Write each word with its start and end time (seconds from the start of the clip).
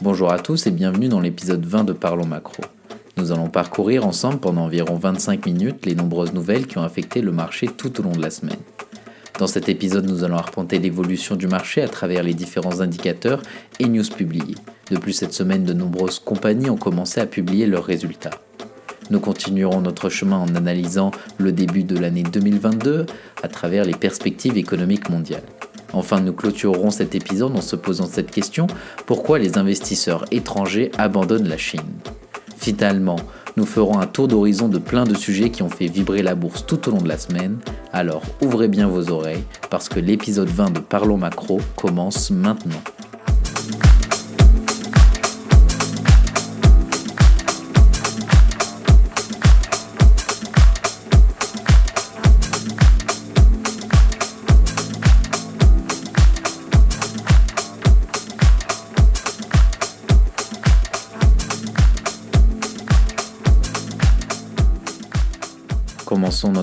Bonjour 0.00 0.30
à 0.30 0.38
tous 0.38 0.68
et 0.68 0.70
bienvenue 0.70 1.08
dans 1.08 1.18
l'épisode 1.18 1.66
20 1.66 1.82
de 1.82 1.92
Parlons 1.92 2.24
Macro. 2.24 2.62
Nous 3.16 3.32
allons 3.32 3.50
parcourir 3.50 4.06
ensemble 4.06 4.38
pendant 4.38 4.62
environ 4.62 4.94
25 4.94 5.44
minutes 5.44 5.86
les 5.86 5.96
nombreuses 5.96 6.32
nouvelles 6.32 6.68
qui 6.68 6.78
ont 6.78 6.84
affecté 6.84 7.20
le 7.20 7.32
marché 7.32 7.66
tout 7.66 7.98
au 7.98 8.04
long 8.04 8.12
de 8.12 8.22
la 8.22 8.30
semaine. 8.30 8.60
Dans 9.40 9.48
cet 9.48 9.68
épisode, 9.68 10.08
nous 10.08 10.22
allons 10.22 10.36
arpenter 10.36 10.78
l'évolution 10.78 11.34
du 11.34 11.48
marché 11.48 11.82
à 11.82 11.88
travers 11.88 12.22
les 12.22 12.32
différents 12.32 12.80
indicateurs 12.80 13.42
et 13.80 13.88
news 13.88 14.04
publiés. 14.04 14.54
De 14.92 14.98
plus, 14.98 15.14
cette 15.14 15.32
semaine, 15.32 15.64
de 15.64 15.72
nombreuses 15.72 16.20
compagnies 16.20 16.70
ont 16.70 16.76
commencé 16.76 17.20
à 17.20 17.26
publier 17.26 17.66
leurs 17.66 17.84
résultats. 17.84 18.38
Nous 19.10 19.18
continuerons 19.18 19.80
notre 19.80 20.10
chemin 20.10 20.38
en 20.38 20.54
analysant 20.54 21.10
le 21.38 21.50
début 21.50 21.82
de 21.82 21.98
l'année 21.98 22.22
2022 22.22 23.06
à 23.42 23.48
travers 23.48 23.84
les 23.84 23.96
perspectives 23.96 24.58
économiques 24.58 25.10
mondiales. 25.10 25.42
Enfin, 25.92 26.20
nous 26.20 26.32
clôturerons 26.32 26.90
cet 26.90 27.14
épisode 27.14 27.56
en 27.56 27.60
se 27.60 27.76
posant 27.76 28.06
cette 28.06 28.30
question, 28.30 28.66
pourquoi 29.06 29.38
les 29.38 29.58
investisseurs 29.58 30.24
étrangers 30.30 30.90
abandonnent 30.98 31.48
la 31.48 31.56
Chine? 31.56 31.80
Finalement, 32.58 33.16
nous 33.56 33.66
ferons 33.66 33.98
un 33.98 34.06
tour 34.06 34.28
d'horizon 34.28 34.68
de 34.68 34.78
plein 34.78 35.04
de 35.04 35.14
sujets 35.14 35.50
qui 35.50 35.62
ont 35.62 35.68
fait 35.68 35.86
vibrer 35.86 36.22
la 36.22 36.34
bourse 36.34 36.66
tout 36.66 36.88
au 36.88 36.92
long 36.92 37.02
de 37.02 37.08
la 37.08 37.18
semaine, 37.18 37.58
alors 37.92 38.22
ouvrez 38.42 38.68
bien 38.68 38.86
vos 38.86 39.10
oreilles 39.10 39.44
parce 39.70 39.88
que 39.88 40.00
l'épisode 40.00 40.48
20 40.48 40.74
de 40.74 40.80
Parlons 40.80 41.16
Macro 41.16 41.60
commence 41.74 42.30
maintenant. 42.30 42.82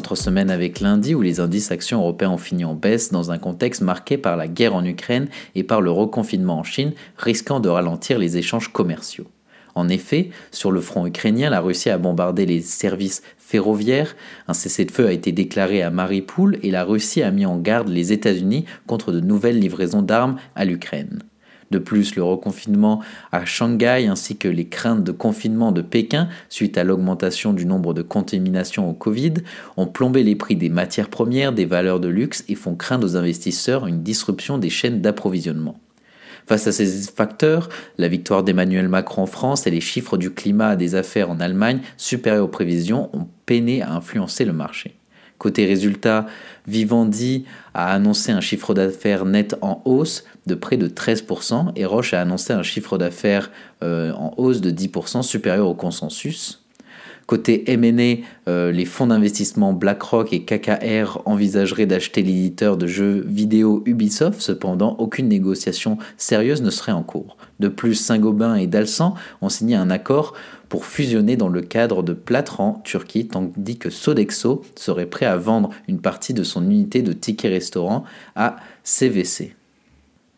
Commençons 0.05 0.13
notre 0.13 0.23
semaine 0.23 0.51
avec 0.51 0.81
lundi 0.81 1.15
où 1.15 1.21
les 1.23 1.39
indices 1.39 1.71
actions 1.71 1.99
européens 1.99 2.29
ont 2.29 2.37
fini 2.37 2.63
en 2.63 2.75
baisse 2.75 3.11
dans 3.11 3.31
un 3.31 3.39
contexte 3.39 3.81
marqué 3.81 4.19
par 4.19 4.37
la 4.37 4.47
guerre 4.47 4.75
en 4.75 4.85
Ukraine 4.85 5.29
et 5.55 5.63
par 5.63 5.81
le 5.81 5.89
reconfinement 5.89 6.59
en 6.59 6.63
Chine, 6.63 6.93
risquant 7.17 7.59
de 7.59 7.69
ralentir 7.69 8.19
les 8.19 8.37
échanges 8.37 8.71
commerciaux. 8.71 9.25
En 9.73 9.89
effet, 9.89 10.29
sur 10.51 10.71
le 10.71 10.79
front 10.79 11.07
ukrainien, 11.07 11.49
la 11.49 11.59
Russie 11.59 11.89
a 11.89 11.97
bombardé 11.97 12.45
les 12.45 12.61
services 12.61 13.23
ferroviaires, 13.39 14.15
un 14.47 14.53
cessez-le-feu 14.53 15.07
a 15.07 15.11
été 15.11 15.31
déclaré 15.31 15.81
à 15.81 15.89
Mariupol 15.89 16.59
et 16.61 16.69
la 16.69 16.83
Russie 16.83 17.23
a 17.23 17.31
mis 17.31 17.47
en 17.47 17.57
garde 17.57 17.89
les 17.89 18.13
États-Unis 18.13 18.65
contre 18.85 19.11
de 19.11 19.21
nouvelles 19.21 19.59
livraisons 19.59 20.03
d'armes 20.03 20.37
à 20.53 20.65
l'Ukraine. 20.65 21.23
De 21.71 21.79
plus, 21.79 22.15
le 22.15 22.23
reconfinement 22.23 23.01
à 23.31 23.45
Shanghai 23.45 24.07
ainsi 24.07 24.37
que 24.37 24.47
les 24.47 24.67
craintes 24.67 25.03
de 25.03 25.11
confinement 25.11 25.71
de 25.71 25.81
Pékin 25.81 26.29
suite 26.49 26.77
à 26.77 26.83
l'augmentation 26.83 27.53
du 27.53 27.65
nombre 27.65 27.93
de 27.93 28.01
contaminations 28.01 28.89
au 28.89 28.93
Covid 28.93 29.33
ont 29.75 29.87
plombé 29.87 30.23
les 30.23 30.35
prix 30.35 30.55
des 30.55 30.69
matières 30.69 31.09
premières, 31.09 31.53
des 31.53 31.65
valeurs 31.65 31.99
de 31.99 32.07
luxe 32.07 32.43
et 32.47 32.55
font 32.55 32.75
craindre 32.75 33.07
aux 33.07 33.17
investisseurs 33.17 33.87
une 33.87 34.03
disruption 34.03 34.57
des 34.57 34.69
chaînes 34.69 35.01
d'approvisionnement. 35.01 35.79
Face 36.47 36.67
à 36.67 36.71
ces 36.71 37.11
facteurs, 37.11 37.69
la 37.97 38.07
victoire 38.07 38.43
d'Emmanuel 38.43 38.87
Macron 38.87 39.23
en 39.23 39.25
France 39.25 39.65
et 39.65 39.71
les 39.71 39.81
chiffres 39.81 40.17
du 40.17 40.31
climat 40.31 40.75
des 40.75 40.93
affaires 40.93 41.31
en 41.31 41.39
Allemagne 41.39 41.79
supérieurs 41.97 42.45
aux 42.45 42.49
prévisions 42.49 43.09
ont 43.13 43.27
peiné 43.47 43.81
à 43.81 43.93
influencer 43.93 44.45
le 44.45 44.53
marché. 44.53 44.95
Côté 45.37 45.65
résultat, 45.65 46.27
Vivendi 46.67 47.45
a 47.73 47.93
annoncé 47.93 48.31
un 48.31 48.41
chiffre 48.41 48.73
d'affaires 48.73 49.25
net 49.25 49.55
en 49.61 49.81
hausse 49.85 50.23
de 50.47 50.55
près 50.55 50.77
de 50.77 50.87
13% 50.87 51.71
et 51.75 51.85
Roche 51.85 52.13
a 52.13 52.21
annoncé 52.21 52.53
un 52.53 52.63
chiffre 52.63 52.97
d'affaires 52.97 53.51
euh, 53.83 54.13
en 54.13 54.33
hausse 54.37 54.61
de 54.61 54.71
10% 54.71 55.23
supérieur 55.23 55.67
au 55.67 55.75
consensus. 55.75 56.64
Côté 57.27 57.71
M&A, 57.71 58.23
euh, 58.47 58.71
les 58.71 58.85
fonds 58.85 59.07
d'investissement 59.07 59.73
BlackRock 59.73 60.31
et 60.31 60.43
KKR 60.43 61.21
envisageraient 61.25 61.87
d'acheter 61.87 62.21
l'éditeur 62.21 62.77
de 62.77 62.85
jeux 62.85 63.25
vidéo 63.27 63.81
Ubisoft, 63.87 64.39
cependant 64.39 64.95
aucune 64.99 65.27
négociation 65.27 65.97
sérieuse 66.17 66.61
ne 66.61 66.69
serait 66.69 66.91
en 66.91 67.01
cours. 67.01 67.37
De 67.59 67.67
plus, 67.67 67.95
Saint-Gobain 67.95 68.55
et 68.55 68.67
Dalsan 68.67 69.15
ont 69.41 69.49
signé 69.49 69.75
un 69.75 69.89
accord 69.89 70.33
pour 70.69 70.85
fusionner 70.85 71.35
dans 71.35 71.49
le 71.49 71.61
cadre 71.61 72.03
de 72.03 72.13
Platran, 72.13 72.81
Turquie, 72.83 73.27
tandis 73.27 73.77
que 73.77 73.89
Sodexo 73.89 74.61
serait 74.75 75.07
prêt 75.07 75.25
à 75.25 75.37
vendre 75.37 75.71
une 75.87 76.01
partie 76.01 76.35
de 76.35 76.43
son 76.43 76.63
unité 76.69 77.01
de 77.01 77.13
tickets 77.13 77.51
restaurant 77.51 78.03
à 78.35 78.57
CVC. 78.83 79.55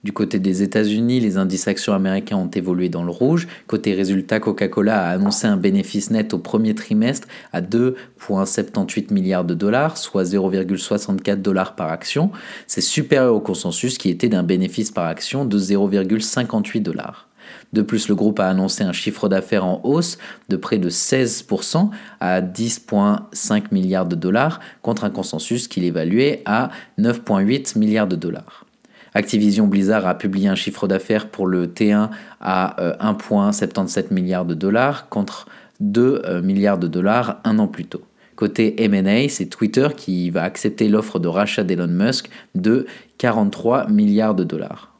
Du 0.07 0.13
côté 0.13 0.39
des 0.39 0.63
États-Unis, 0.63 1.19
les 1.19 1.35
indices 1.35 1.67
actions 1.67 1.91
américains 1.91 2.37
ont 2.37 2.49
évolué 2.49 2.87
dans 2.87 3.03
le 3.03 3.11
rouge. 3.11 3.45
Côté 3.67 3.93
résultat, 3.93 4.39
Coca-Cola 4.39 5.01
a 5.01 5.09
annoncé 5.09 5.47
un 5.47 5.57
bénéfice 5.57 6.11
net 6.11 6.33
au 6.33 6.39
premier 6.39 6.73
trimestre 6.73 7.27
à 7.51 7.59
2,78 7.59 9.13
milliards 9.13 9.43
de 9.43 9.53
dollars, 9.53 9.97
soit 9.97 10.23
0,64 10.23 11.41
dollars 11.41 11.75
par 11.75 11.91
action. 11.91 12.31
C'est 12.67 12.79
supérieur 12.79 13.35
au 13.35 13.41
consensus 13.41 13.97
qui 13.97 14.09
était 14.09 14.29
d'un 14.29 14.43
bénéfice 14.43 14.91
par 14.91 15.07
action 15.07 15.43
de 15.43 15.59
0,58 15.59 16.81
dollars. 16.81 17.27
De 17.73 17.81
plus, 17.81 18.07
le 18.07 18.15
groupe 18.15 18.39
a 18.39 18.47
annoncé 18.47 18.85
un 18.85 18.93
chiffre 18.93 19.27
d'affaires 19.27 19.65
en 19.65 19.81
hausse 19.83 20.17
de 20.47 20.55
près 20.55 20.77
de 20.77 20.89
16% 20.89 21.89
à 22.21 22.41
10,5 22.41 23.73
milliards 23.73 24.05
de 24.05 24.15
dollars 24.15 24.61
contre 24.81 25.03
un 25.03 25.09
consensus 25.09 25.67
qu'il 25.67 25.83
évaluait 25.83 26.43
à 26.45 26.69
9,8 26.97 27.77
milliards 27.77 28.07
de 28.07 28.15
dollars. 28.15 28.66
Activision 29.13 29.67
Blizzard 29.67 30.05
a 30.05 30.15
publié 30.15 30.47
un 30.47 30.55
chiffre 30.55 30.87
d'affaires 30.87 31.29
pour 31.29 31.47
le 31.47 31.67
T1 31.67 32.09
à 32.39 32.75
1,77 32.99 33.97
euh, 33.97 34.03
milliards 34.11 34.45
de 34.45 34.53
dollars 34.53 35.09
contre 35.09 35.47
2 35.79 36.21
euh, 36.25 36.41
milliards 36.41 36.77
de 36.77 36.87
dollars 36.87 37.39
un 37.43 37.59
an 37.59 37.67
plus 37.67 37.85
tôt. 37.85 38.01
Côté 38.35 38.83
M&A, 38.83 39.29
c'est 39.29 39.47
Twitter 39.47 39.87
qui 39.95 40.29
va 40.29 40.43
accepter 40.43 40.89
l'offre 40.89 41.17
de 41.17 41.27
rachat 41.27 41.63
d'Elon 41.63 41.87
Musk 41.87 42.29
de 42.53 42.85
43 43.17 43.87
milliards 43.87 44.35
de 44.35 44.43
dollars. 44.43 44.93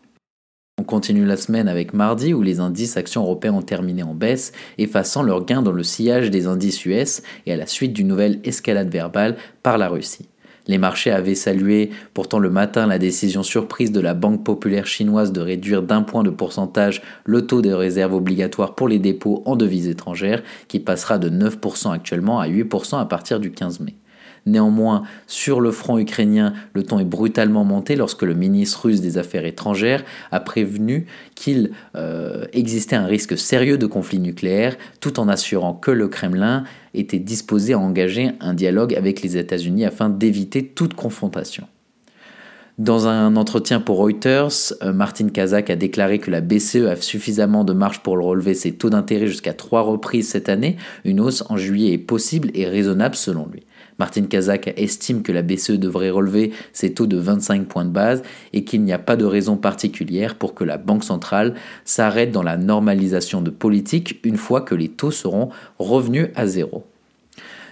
On 0.79 0.83
continue 0.83 1.25
la 1.25 1.37
semaine 1.37 1.67
avec 1.67 1.93
mardi 1.93 2.33
où 2.33 2.41
les 2.41 2.59
indices 2.59 2.97
actions 2.97 3.23
européens 3.23 3.53
ont 3.53 3.63
terminé 3.63 4.03
en 4.03 4.13
baisse, 4.13 4.53
effaçant 4.77 5.23
leurs 5.23 5.43
gains 5.43 5.63
dans 5.63 5.71
le 5.71 5.83
sillage 5.83 6.29
des 6.29 6.45
indices 6.45 6.85
US 6.85 7.23
et 7.45 7.53
à 7.53 7.57
la 7.57 7.65
suite 7.65 7.93
d'une 7.93 8.07
nouvelle 8.07 8.39
escalade 8.43 8.89
verbale 8.89 9.37
par 9.63 9.77
la 9.77 9.89
Russie. 9.89 10.29
Les 10.67 10.77
marchés 10.77 11.11
avaient 11.11 11.35
salué 11.35 11.91
pourtant 12.13 12.39
le 12.39 12.49
matin 12.49 12.87
la 12.87 12.99
décision 12.99 13.43
surprise 13.43 13.91
de 13.91 13.99
la 13.99 14.13
Banque 14.13 14.43
populaire 14.43 14.85
chinoise 14.85 15.31
de 15.31 15.41
réduire 15.41 15.83
d'un 15.83 16.01
point 16.01 16.23
de 16.23 16.29
pourcentage 16.29 17.01
le 17.25 17.45
taux 17.45 17.61
des 17.61 17.73
réserves 17.73 18.13
obligatoires 18.13 18.75
pour 18.75 18.87
les 18.87 18.99
dépôts 18.99 19.41
en 19.45 19.55
devises 19.55 19.87
étrangères, 19.87 20.43
qui 20.67 20.79
passera 20.79 21.17
de 21.17 21.29
9% 21.29 21.91
actuellement 21.91 22.39
à 22.39 22.47
8% 22.47 22.99
à 22.99 23.05
partir 23.05 23.39
du 23.39 23.51
15 23.51 23.79
mai. 23.79 23.95
Néanmoins, 24.47 25.03
sur 25.27 25.59
le 25.59 25.71
front 25.71 25.99
ukrainien, 25.99 26.53
le 26.73 26.83
ton 26.83 26.99
est 26.99 27.05
brutalement 27.05 27.65
monté 27.65 27.97
lorsque 27.97 28.23
le 28.23 28.33
ministre 28.33 28.85
russe 28.85 29.01
des 29.01 29.17
Affaires 29.17 29.45
étrangères 29.45 30.05
a 30.31 30.39
prévenu 30.39 31.05
qu'il 31.35 31.71
euh, 31.95 32.45
existait 32.53 32.95
un 32.95 33.05
risque 33.05 33.37
sérieux 33.37 33.77
de 33.77 33.85
conflit 33.85 34.19
nucléaire, 34.19 34.77
tout 35.01 35.19
en 35.19 35.27
assurant 35.27 35.73
que 35.73 35.91
le 35.91 36.07
Kremlin 36.07 36.63
était 36.93 37.19
disposé 37.19 37.73
à 37.73 37.79
engager 37.79 38.31
un 38.39 38.53
dialogue 38.53 38.95
avec 38.95 39.21
les 39.21 39.35
États-Unis 39.35 39.83
afin 39.83 40.09
d'éviter 40.09 40.65
toute 40.65 40.93
confrontation. 40.93 41.67
Dans 42.77 43.07
un 43.07 43.35
entretien 43.35 43.81
pour 43.81 43.97
Reuters, 43.97 44.71
euh, 44.83 44.93
Martin 44.93 45.27
Kazak 45.29 45.71
a 45.71 45.75
déclaré 45.75 46.19
que 46.19 46.31
la 46.31 46.41
BCE 46.41 46.85
a 46.87 46.95
suffisamment 46.95 47.65
de 47.65 47.73
marge 47.73 47.99
pour 47.99 48.13
relever 48.13 48.53
ses 48.53 48.75
taux 48.75 48.91
d'intérêt 48.91 49.27
jusqu'à 49.27 49.53
trois 49.53 49.81
reprises 49.81 50.29
cette 50.29 50.47
année. 50.47 50.77
Une 51.03 51.19
hausse 51.19 51.43
en 51.49 51.57
juillet 51.57 51.93
est 51.93 51.97
possible 51.97 52.49
et 52.53 52.65
raisonnable 52.65 53.15
selon 53.15 53.47
lui. 53.51 53.63
Martin 53.99 54.23
Kazak 54.23 54.73
estime 54.77 55.23
que 55.23 55.31
la 55.31 55.41
BCE 55.41 55.71
devrait 55.71 56.09
relever 56.09 56.51
ses 56.73 56.93
taux 56.93 57.07
de 57.07 57.17
25 57.17 57.65
points 57.65 57.85
de 57.85 57.89
base 57.89 58.21
et 58.53 58.63
qu'il 58.63 58.83
n'y 58.83 58.93
a 58.93 58.99
pas 58.99 59.15
de 59.15 59.25
raison 59.25 59.57
particulière 59.57 60.35
pour 60.35 60.53
que 60.53 60.63
la 60.63 60.77
Banque 60.77 61.03
centrale 61.03 61.55
s'arrête 61.85 62.31
dans 62.31 62.43
la 62.43 62.57
normalisation 62.57 63.41
de 63.41 63.49
politique 63.49 64.19
une 64.23 64.37
fois 64.37 64.61
que 64.61 64.75
les 64.75 64.89
taux 64.89 65.11
seront 65.11 65.49
revenus 65.79 66.29
à 66.35 66.47
zéro. 66.47 66.85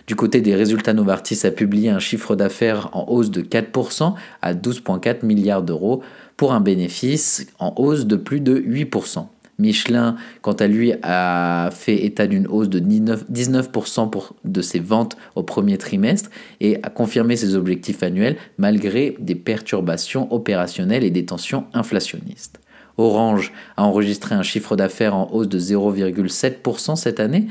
Du 0.07 0.15
côté 0.15 0.39
des 0.39 0.53
résultats, 0.53 0.93
Novartis 0.93 1.47
a 1.47 1.51
publié 1.51 1.89
un 1.89 1.99
chiffre 1.99 2.35
d'affaires 2.35 2.89
en 2.93 3.05
hausse 3.09 3.31
de 3.31 3.41
4% 3.41 4.13
à 4.41 4.53
12,4 4.53 5.25
milliards 5.25 5.63
d'euros 5.63 6.03
pour 6.37 6.53
un 6.53 6.61
bénéfice 6.61 7.47
en 7.57 7.73
hausse 7.77 8.05
de 8.05 8.15
plus 8.15 8.39
de 8.39 8.59
8%. 8.59 9.25
Michelin, 9.57 10.15
quant 10.41 10.53
à 10.53 10.67
lui, 10.67 10.93
a 11.01 11.69
fait 11.71 12.05
état 12.05 12.27
d'une 12.27 12.47
hausse 12.47 12.69
de 12.69 12.79
19% 12.79 14.09
pour, 14.09 14.35
de 14.43 14.61
ses 14.61 14.79
ventes 14.79 15.15
au 15.35 15.43
premier 15.43 15.77
trimestre 15.77 16.29
et 16.59 16.77
a 16.83 16.89
confirmé 16.89 17.35
ses 17.37 17.55
objectifs 17.55 18.03
annuels 18.03 18.35
malgré 18.57 19.15
des 19.19 19.35
perturbations 19.35 20.31
opérationnelles 20.33 21.03
et 21.03 21.11
des 21.11 21.25
tensions 21.25 21.65
inflationnistes. 21.73 22.59
Orange 22.97 23.53
a 23.77 23.83
enregistré 23.83 24.35
un 24.35 24.43
chiffre 24.43 24.75
d'affaires 24.75 25.15
en 25.15 25.29
hausse 25.31 25.49
de 25.49 25.59
0,7% 25.59 26.95
cette 26.95 27.19
année, 27.19 27.47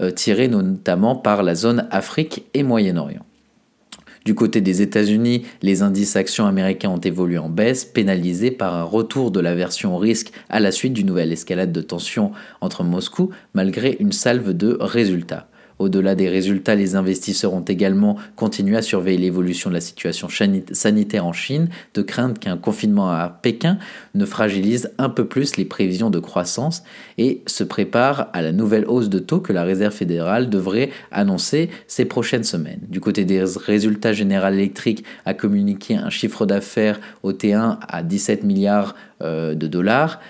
euh, 0.00 0.10
tiré 0.10 0.48
notamment 0.48 1.16
par 1.16 1.42
la 1.42 1.54
zone 1.54 1.86
Afrique 1.90 2.44
et 2.54 2.62
Moyen-Orient. 2.62 3.24
Du 4.26 4.34
côté 4.34 4.60
des 4.60 4.82
États-Unis, 4.82 5.44
les 5.62 5.82
indices 5.82 6.16
actions 6.16 6.46
américains 6.46 6.90
ont 6.90 6.98
évolué 6.98 7.38
en 7.38 7.48
baisse, 7.48 7.84
pénalisés 7.84 8.50
par 8.50 8.74
un 8.74 8.82
retour 8.82 9.30
de 9.30 9.38
l'aversion 9.38 9.94
au 9.94 9.98
risque 9.98 10.32
à 10.48 10.58
la 10.58 10.72
suite 10.72 10.94
d'une 10.94 11.06
nouvelle 11.06 11.32
escalade 11.32 11.70
de 11.70 11.80
tensions 11.80 12.32
entre 12.60 12.82
Moscou, 12.82 13.30
malgré 13.54 13.96
une 14.00 14.10
salve 14.10 14.50
de 14.52 14.78
résultats. 14.80 15.46
Au-delà 15.78 16.14
des 16.14 16.28
résultats, 16.28 16.74
les 16.74 16.96
investisseurs 16.96 17.52
ont 17.52 17.60
également 17.60 18.16
continué 18.34 18.76
à 18.76 18.82
surveiller 18.82 19.18
l'évolution 19.18 19.68
de 19.68 19.74
la 19.74 19.80
situation 19.80 20.28
sanitaire 20.72 21.26
en 21.26 21.32
Chine, 21.32 21.68
de 21.94 22.02
crainte 22.02 22.38
qu'un 22.38 22.56
confinement 22.56 23.10
à 23.10 23.28
Pékin 23.42 23.78
ne 24.14 24.24
fragilise 24.24 24.90
un 24.96 25.10
peu 25.10 25.26
plus 25.26 25.56
les 25.56 25.66
prévisions 25.66 26.08
de 26.08 26.18
croissance 26.18 26.82
et 27.18 27.42
se 27.46 27.62
prépare 27.64 28.28
à 28.32 28.40
la 28.40 28.52
nouvelle 28.52 28.86
hausse 28.86 29.10
de 29.10 29.18
taux 29.18 29.40
que 29.40 29.52
la 29.52 29.64
Réserve 29.64 29.92
fédérale 29.92 30.48
devrait 30.48 30.90
annoncer 31.10 31.68
ces 31.86 32.06
prochaines 32.06 32.44
semaines. 32.44 32.80
Du 32.88 33.00
côté 33.00 33.24
des 33.24 33.44
résultats, 33.44 34.12
General 34.14 34.54
Electric 34.54 35.04
a 35.26 35.34
communiqué 35.34 35.96
un 35.96 36.10
chiffre 36.10 36.46
d'affaires 36.46 37.00
au 37.22 37.32
T1 37.32 37.78
à 37.86 38.02
17 38.02 38.44
milliards 38.44 38.94
euh, 39.22 39.54
de 39.54 39.66
dollars. 39.66 40.20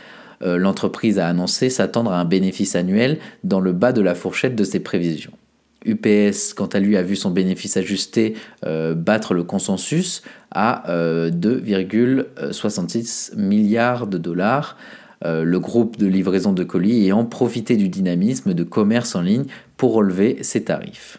Euh, 0.43 0.59
l'entreprise 0.59 1.19
a 1.19 1.29
annoncé 1.29 1.71
s'attendre 1.71 2.13
à 2.13 2.21
un 2.21 2.25
bénéfice 2.25 2.77
annuel 2.77 3.19
dans 3.45 3.61
le 3.61 3.73
bas 3.73 3.93
de 3.93 4.01
la 4.01 4.15
fourchette 4.15 4.57
de 4.57 4.65
ses 4.65 4.81
prévisions. 4.81 5.33
UPS, 5.85 6.55
quant 6.55 6.67
à 6.67 6.81
lui, 6.81 6.97
a 6.97 7.03
vu 7.03 7.15
son 7.15 7.31
bénéfice 7.31 7.77
ajusté 7.77 8.35
euh, 8.65 8.95
battre 8.95 9.35
le 9.35 9.45
consensus 9.45 10.23
à 10.51 10.85
2,66 10.89 13.33
euh, 13.33 13.37
milliards 13.37 14.07
de 14.07 14.19
dollars. 14.19 14.77
le 15.25 15.59
groupe 15.59 15.97
de 15.97 16.07
livraison 16.07 16.53
de 16.53 16.65
colis 16.65 17.05
ayant 17.05 17.25
profité 17.25 17.77
du 17.77 17.89
dynamisme 17.89 18.55
de 18.55 18.65
commerce 18.65 19.15
en 19.15 19.23
ligne 19.23 19.45
pour 19.77 19.95
relever 19.95 20.43
ses 20.43 20.65
tarifs. 20.65 21.19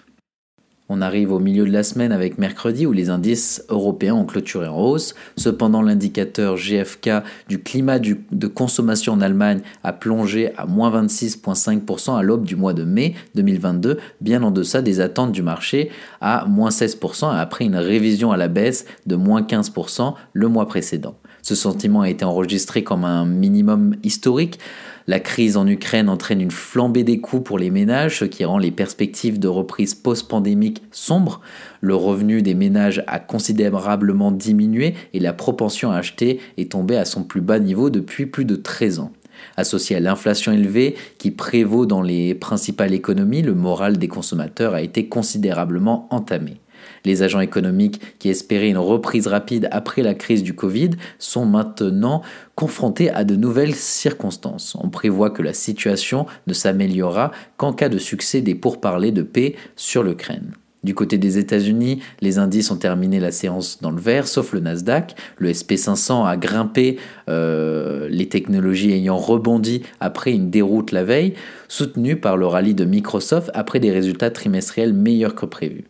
On 0.90 1.02
arrive 1.02 1.34
au 1.34 1.40
milieu 1.40 1.66
de 1.66 1.72
la 1.72 1.84
semaine 1.84 2.14
avec 2.14 2.38
mercredi 2.38 2.86
où 2.86 2.94
les 2.94 3.10
indices 3.10 3.62
européens 3.68 4.16
ont 4.16 4.26
clôturé 4.26 4.68
en 4.68 4.80
hausse. 4.80 5.16
Cependant, 5.36 5.82
l'indicateur 5.82 6.56
GFK 6.56 7.10
du 7.50 7.62
climat 7.62 8.00
de 8.00 8.48
consommation 8.48 9.14
en 9.14 9.22
Allemagne 9.22 9.60
a 9.84 9.92
plongé 9.92 10.56
à 10.56 10.66
moins 10.66 10.90
26,5% 11.04 12.18
à 12.18 12.22
l'aube 12.22 12.46
du 12.46 12.56
mois 12.56 12.74
de 12.74 12.86
mai 12.86 13.16
2022, 13.36 14.00
bien 14.22 14.44
en 14.44 14.52
deçà 14.52 14.82
des 14.82 15.02
attentes 15.02 15.34
du 15.34 15.42
marché 15.42 15.90
à 16.22 16.46
moins 16.46 16.70
16% 16.70 17.36
après 17.38 17.66
une 17.66 17.76
révision 17.76 18.32
à 18.32 18.38
la 18.38 18.48
baisse 18.48 18.86
de 19.06 19.18
moins 19.18 19.42
15% 19.42 20.14
le 20.32 20.48
mois 20.48 20.68
précédent. 20.68 21.16
Ce 21.42 21.56
sentiment 21.56 22.02
a 22.02 22.10
été 22.10 22.26
enregistré 22.26 22.84
comme 22.84 23.06
un 23.06 23.26
minimum 23.26 23.96
historique. 24.04 24.60
La 25.10 25.22
crise 25.22 25.56
en 25.56 25.66
Ukraine 25.66 26.10
entraîne 26.10 26.42
une 26.42 26.52
flambée 26.52 27.06
des 27.06 27.22
coûts 27.22 27.40
pour 27.40 27.58
les 27.58 27.70
ménages, 27.70 28.20
ce 28.20 28.26
qui 28.26 28.44
rend 28.44 28.58
les 28.58 28.72
perspectives 28.72 29.40
de 29.40 29.48
reprise 29.48 29.96
post-pandémique 29.96 30.84
sombres. 30.92 31.40
Le 31.80 31.96
revenu 31.96 32.42
des 32.42 32.54
ménages 32.54 33.06
a 33.08 33.20
considérablement 33.20 34.34
diminué 34.34 34.96
et 35.14 35.22
la 35.22 35.32
propension 35.32 35.92
à 35.92 35.98
acheter 36.00 36.42
est 36.58 36.74
tombée 36.74 36.98
à 36.98 37.06
son 37.06 37.24
plus 37.24 37.40
bas 37.40 37.60
niveau 37.60 37.90
depuis 37.90 38.26
plus 38.26 38.44
de 38.44 38.58
13 38.58 39.00
ans. 39.00 39.14
Associé 39.56 39.96
à 39.96 40.02
l'inflation 40.02 40.52
élevée 40.52 40.96
qui 41.20 41.32
prévaut 41.32 41.86
dans 41.86 42.02
les 42.02 42.36
principales 42.36 42.94
économies, 42.94 43.44
le 43.44 43.54
moral 43.54 43.98
des 43.98 44.10
consommateurs 44.10 44.74
a 44.74 44.82
été 44.82 45.08
considérablement 45.08 46.10
entamé. 46.10 46.60
Les 47.06 47.24
agents 47.24 47.40
économiques 47.40 48.02
qui 48.20 48.30
espéraient 48.30 48.70
une 48.70 48.78
reprise 48.78 49.28
rapide 49.28 49.68
après 49.72 50.02
la 50.02 50.14
crise 50.14 50.44
du 50.44 50.54
Covid 50.54 50.92
sont 51.20 51.46
maintenant 51.46 52.22
confrontés 52.56 53.10
à 53.10 53.24
de 53.24 53.36
nouvelles 53.36 53.76
circonstances. 53.76 54.76
On 54.82 54.90
prévoit 54.90 55.30
que 55.30 55.42
la 55.42 55.54
situation 55.54 56.26
ne 56.48 56.54
s'améliorera 56.54 57.32
qu'en 57.58 57.74
cas 57.74 57.90
de 57.90 57.98
succès 57.98 58.42
des 58.42 58.56
pourparlers 58.56 59.12
de 59.12 59.22
paix 59.24 59.56
sur 59.76 60.04
l'Ukraine. 60.04 60.54
Du 60.84 60.94
côté 60.94 61.18
des 61.18 61.38
États-Unis, 61.38 62.02
les 62.22 62.38
indices 62.38 62.70
ont 62.72 62.78
terminé 62.78 63.20
la 63.20 63.32
séance 63.32 63.80
dans 63.82 63.92
le 63.92 64.00
vert, 64.00 64.28
sauf 64.28 64.54
le 64.54 64.60
Nasdaq. 64.60 65.16
Le 65.38 65.52
SP500 65.52 66.26
a 66.26 66.38
grimpé, 66.38 66.98
euh, 67.30 68.08
les 68.10 68.30
technologies 68.30 68.94
ayant 68.94 69.18
rebondi 69.18 69.82
après 70.00 70.32
une 70.32 70.50
déroute 70.50 70.92
la 70.92 71.04
veille, 71.04 71.34
soutenu 71.68 72.16
par 72.16 72.38
le 72.38 72.46
rallye 72.46 72.76
de 72.76 72.86
Microsoft 72.86 73.50
après 73.54 73.80
des 73.80 73.92
résultats 73.92 74.30
trimestriels 74.30 74.94
meilleurs 74.94 75.36
que 75.36 75.46
prévu. 75.46 75.86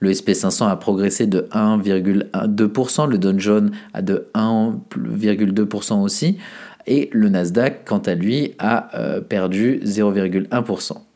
Le 0.00 0.12
SP500 0.12 0.68
a 0.68 0.76
progressé 0.76 1.26
de 1.26 1.48
1,2%, 1.52 3.08
le 3.08 3.18
Dow 3.18 3.38
Jones 3.38 3.70
a 3.94 4.02
de 4.02 4.28
1,2% 4.34 6.02
aussi, 6.02 6.38
et 6.86 7.10
le 7.12 7.28
Nasdaq, 7.28 7.84
quant 7.84 7.98
à 7.98 8.14
lui, 8.14 8.54
a 8.58 8.96
euh, 8.98 9.20
perdu 9.20 9.80
0,1%. 9.84 11.07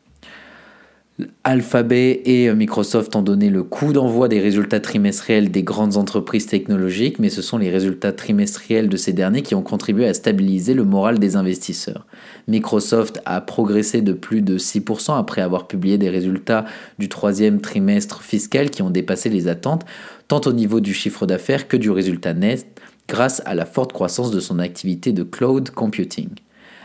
Alphabet 1.43 2.23
et 2.25 2.51
Microsoft 2.55 3.15
ont 3.15 3.21
donné 3.21 3.51
le 3.51 3.61
coup 3.61 3.93
d'envoi 3.93 4.27
des 4.27 4.39
résultats 4.39 4.79
trimestriels 4.79 5.51
des 5.51 5.61
grandes 5.61 5.97
entreprises 5.97 6.47
technologiques, 6.47 7.19
mais 7.19 7.29
ce 7.29 7.43
sont 7.43 7.59
les 7.59 7.69
résultats 7.69 8.11
trimestriels 8.11 8.89
de 8.89 8.97
ces 8.97 9.13
derniers 9.13 9.43
qui 9.43 9.53
ont 9.53 9.61
contribué 9.61 10.07
à 10.07 10.15
stabiliser 10.15 10.73
le 10.73 10.85
moral 10.85 11.19
des 11.19 11.35
investisseurs. 11.35 12.07
Microsoft 12.47 13.21
a 13.25 13.41
progressé 13.41 14.01
de 14.01 14.13
plus 14.13 14.41
de 14.41 14.57
6% 14.57 15.15
après 15.15 15.41
avoir 15.41 15.67
publié 15.67 15.99
des 15.99 16.09
résultats 16.09 16.65
du 16.97 17.09
troisième 17.09 17.61
trimestre 17.61 18.23
fiscal 18.23 18.71
qui 18.71 18.81
ont 18.81 18.89
dépassé 18.89 19.29
les 19.29 19.47
attentes, 19.47 19.85
tant 20.27 20.41
au 20.47 20.51
niveau 20.51 20.79
du 20.79 20.95
chiffre 20.95 21.27
d'affaires 21.27 21.67
que 21.67 21.77
du 21.77 21.91
résultat 21.91 22.33
net, 22.33 22.65
grâce 23.07 23.43
à 23.45 23.53
la 23.53 23.65
forte 23.65 23.93
croissance 23.93 24.31
de 24.31 24.39
son 24.39 24.57
activité 24.57 25.11
de 25.11 25.21
cloud 25.21 25.69
computing. 25.69 26.29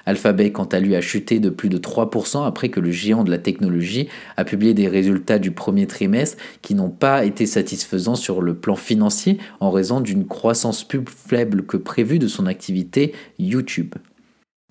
Alphabet, 0.08 0.52
quant 0.52 0.64
à 0.64 0.81
lui, 0.81 0.96
a 0.96 1.02
chuté 1.02 1.38
de 1.38 1.50
plus 1.50 1.69
de 1.69 1.76
3% 1.76 2.46
après 2.46 2.70
que 2.70 2.81
le 2.81 2.90
géant 2.90 3.25
de 3.25 3.31
la 3.31 3.37
technologie 3.37 4.08
a 4.38 4.44
publié 4.46 4.72
des 4.72 4.88
résultats 4.88 5.38
du 5.38 5.50
premier 5.50 5.87
trimestre 5.87 6.38
qui 6.62 6.75
n'ont 6.75 6.88
pas 6.88 7.26
été 7.26 7.44
satisfaisants 7.44 8.14
sur 8.14 8.40
le 8.40 8.55
plan 8.55 8.75
financier 8.75 9.37
en 9.60 9.70
raison 9.70 10.00
d'une 10.00 10.26
croissance 10.26 10.82
plus 10.82 11.05
faible 11.06 11.66
que 11.66 11.76
prévue 11.76 12.19
de 12.19 12.26
son 12.26 12.46
activité 12.46 13.12
YouTube. 13.38 13.96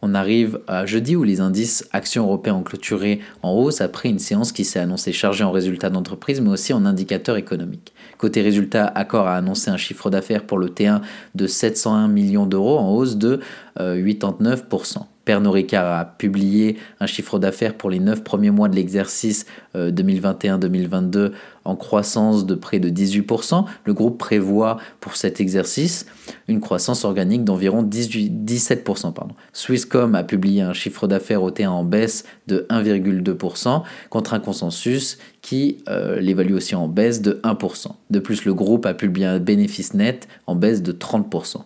On 0.01 0.15
arrive 0.15 0.59
à 0.65 0.87
jeudi 0.87 1.15
où 1.15 1.23
les 1.23 1.39
indices 1.39 1.87
actions 1.91 2.23
européens 2.23 2.55
ont 2.55 2.63
clôturé 2.63 3.19
en 3.43 3.51
hausse 3.51 3.81
après 3.81 4.09
une 4.09 4.19
séance 4.19 4.51
qui 4.51 4.65
s'est 4.65 4.79
annoncée 4.79 5.11
chargée 5.11 5.43
en 5.43 5.51
résultats 5.51 5.91
d'entreprise 5.91 6.41
mais 6.41 6.49
aussi 6.49 6.73
en 6.73 6.83
indicateurs 6.83 7.37
économiques. 7.37 7.93
Côté 8.17 8.41
résultats, 8.41 8.87
Accor 8.87 9.27
a 9.27 9.35
annoncé 9.35 9.69
un 9.69 9.77
chiffre 9.77 10.09
d'affaires 10.09 10.47
pour 10.47 10.57
le 10.57 10.69
T1 10.69 11.01
de 11.35 11.45
701 11.45 12.07
millions 12.07 12.47
d'euros 12.47 12.79
en 12.79 12.95
hausse 12.95 13.17
de 13.17 13.39
89%. 13.79 15.03
Pernod 15.27 15.53
Ricard 15.53 15.91
a 15.91 16.05
publié 16.05 16.77
un 17.01 17.05
chiffre 17.05 17.37
d'affaires 17.37 17.73
pour 17.73 17.89
les 17.89 17.99
9 17.99 18.23
premiers 18.23 18.49
mois 18.49 18.69
de 18.69 18.75
l'exercice 18.77 19.45
2021-2022 19.75 21.17
euh, 21.17 21.29
en 21.65 21.75
croissance 21.75 22.45
de 22.45 22.55
près 22.55 22.79
de 22.79 22.89
18%. 22.89 23.65
Le 23.83 23.93
groupe 23.93 24.17
prévoit 24.17 24.77
pour 25.01 25.17
cet 25.17 25.41
exercice 25.41 26.05
une 26.47 26.61
croissance 26.61 27.03
organique 27.03 27.43
d'environ 27.43 27.83
17%. 27.83 29.11
Pardon. 29.11 29.35
Swisscom 29.51 30.15
a 30.15 30.23
publié 30.23 30.61
un 30.61 30.71
chiffre 30.71 31.09
d'affaires 31.09 31.43
au 31.43 31.51
T1 31.51 31.67
en 31.67 31.83
baisse 31.83 32.23
de 32.47 32.65
1,2% 32.69 33.83
contre 34.09 34.33
un 34.33 34.39
consensus 34.39 35.17
qui 35.41 35.79
euh, 35.89 36.21
l'évalue 36.21 36.53
aussi 36.53 36.73
en 36.73 36.87
baisse 36.87 37.21
de 37.21 37.41
1%. 37.43 37.87
De 38.11 38.19
plus, 38.19 38.45
le 38.45 38.53
groupe 38.53 38.85
a 38.85 38.93
publié 38.93 39.25
un 39.25 39.39
bénéfice 39.39 39.93
net 39.93 40.29
en 40.47 40.55
baisse 40.55 40.81
de 40.81 40.93
30%. 40.93 41.63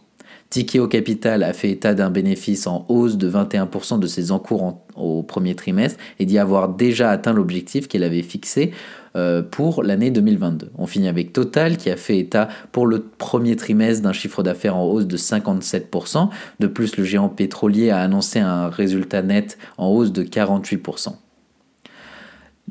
Tikeo 0.51 0.89
Capital 0.89 1.43
a 1.43 1.53
fait 1.53 1.71
état 1.71 1.93
d'un 1.93 2.09
bénéfice 2.09 2.67
en 2.67 2.85
hausse 2.89 3.17
de 3.17 3.31
21% 3.31 3.99
de 3.99 4.05
ses 4.05 4.33
encours 4.33 4.83
au 4.97 5.23
premier 5.23 5.55
trimestre 5.55 5.97
et 6.19 6.25
d'y 6.25 6.37
avoir 6.37 6.67
déjà 6.67 7.09
atteint 7.09 7.31
l'objectif 7.31 7.87
qu'elle 7.87 8.03
avait 8.03 8.21
fixé 8.21 8.71
euh, 9.15 9.41
pour 9.41 9.81
l'année 9.81 10.11
2022. 10.11 10.69
On 10.77 10.87
finit 10.87 11.07
avec 11.07 11.31
Total 11.31 11.77
qui 11.77 11.89
a 11.89 11.95
fait 11.95 12.17
état 12.17 12.49
pour 12.73 12.85
le 12.85 12.99
premier 12.99 13.55
trimestre 13.55 14.03
d'un 14.03 14.11
chiffre 14.11 14.43
d'affaires 14.43 14.75
en 14.75 14.83
hausse 14.83 15.07
de 15.07 15.15
57%. 15.15 16.27
De 16.59 16.67
plus, 16.67 16.97
le 16.97 17.05
géant 17.05 17.29
pétrolier 17.29 17.89
a 17.89 17.99
annoncé 17.99 18.39
un 18.39 18.67
résultat 18.67 19.21
net 19.21 19.57
en 19.77 19.87
hausse 19.87 20.11
de 20.11 20.23
48%. 20.23 21.13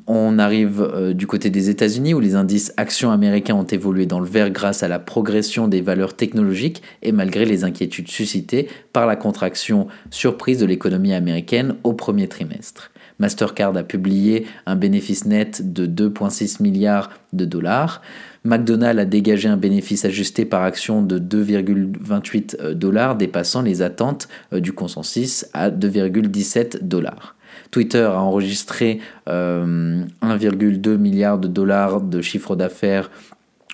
On 0.07 0.39
arrive 0.39 0.81
euh, 0.81 1.13
du 1.13 1.27
côté 1.27 1.51
des 1.51 1.71
États-Unis 1.71 2.15
où 2.15 2.21
les 2.21 2.35
indices 2.35 2.73
actions 2.77 3.11
américains 3.11 3.55
ont 3.55 3.65
évolué 3.65 4.07
dans 4.07 4.21
le 4.21 4.27
vert 4.27 4.51
grâce 4.51 4.83
à 4.83 4.89
la 4.89 4.99
progression 4.99 5.69
des 5.69 5.81
valeurs 5.81 6.15
technologiques 6.15 6.83
et 7.03 7.13
malgré 7.13 7.45
les 7.45 7.65
inquiétudes 7.65 8.09
suscitées 8.09 8.69
par 8.93 9.07
la 9.07 9.17
contraction 9.17 9.89
surprise 10.11 10.59
de 10.59 10.67
l'économie 10.67 11.13
américaine 11.13 11.77
au 11.85 11.93
premier 11.93 12.29
trimestre. 12.29 12.91
Mastercard 13.21 13.77
a 13.77 13.83
publié 13.83 14.47
un 14.67 14.77
bénéfice 14.77 15.27
net 15.27 15.73
de 15.73 15.87
2,6 15.87 16.63
milliards 16.63 17.11
de 17.35 17.45
dollars. 17.45 18.01
McDonald's 18.45 19.01
a 19.01 19.05
dégagé 19.05 19.49
un 19.49 19.59
bénéfice 19.59 20.07
ajusté 20.07 20.47
par 20.47 20.63
action 20.63 21.03
de 21.03 21.19
2,28 21.19 22.57
euh, 22.59 22.75
dollars, 22.75 23.17
dépassant 23.17 23.61
les 23.61 23.83
attentes 23.83 24.29
euh, 24.55 24.61
du 24.61 24.73
consensus 24.73 25.47
à 25.53 25.71
2,17 25.71 26.83
dollars. 26.83 27.37
Twitter 27.71 28.03
a 28.03 28.21
enregistré 28.21 29.01
1,2 29.27 30.89
euh, 30.89 30.97
milliard 30.99 31.39
de 31.39 31.49
dollars 31.49 32.01
de 32.01 32.21
chiffre 32.21 32.57
d'affaires 32.57 33.11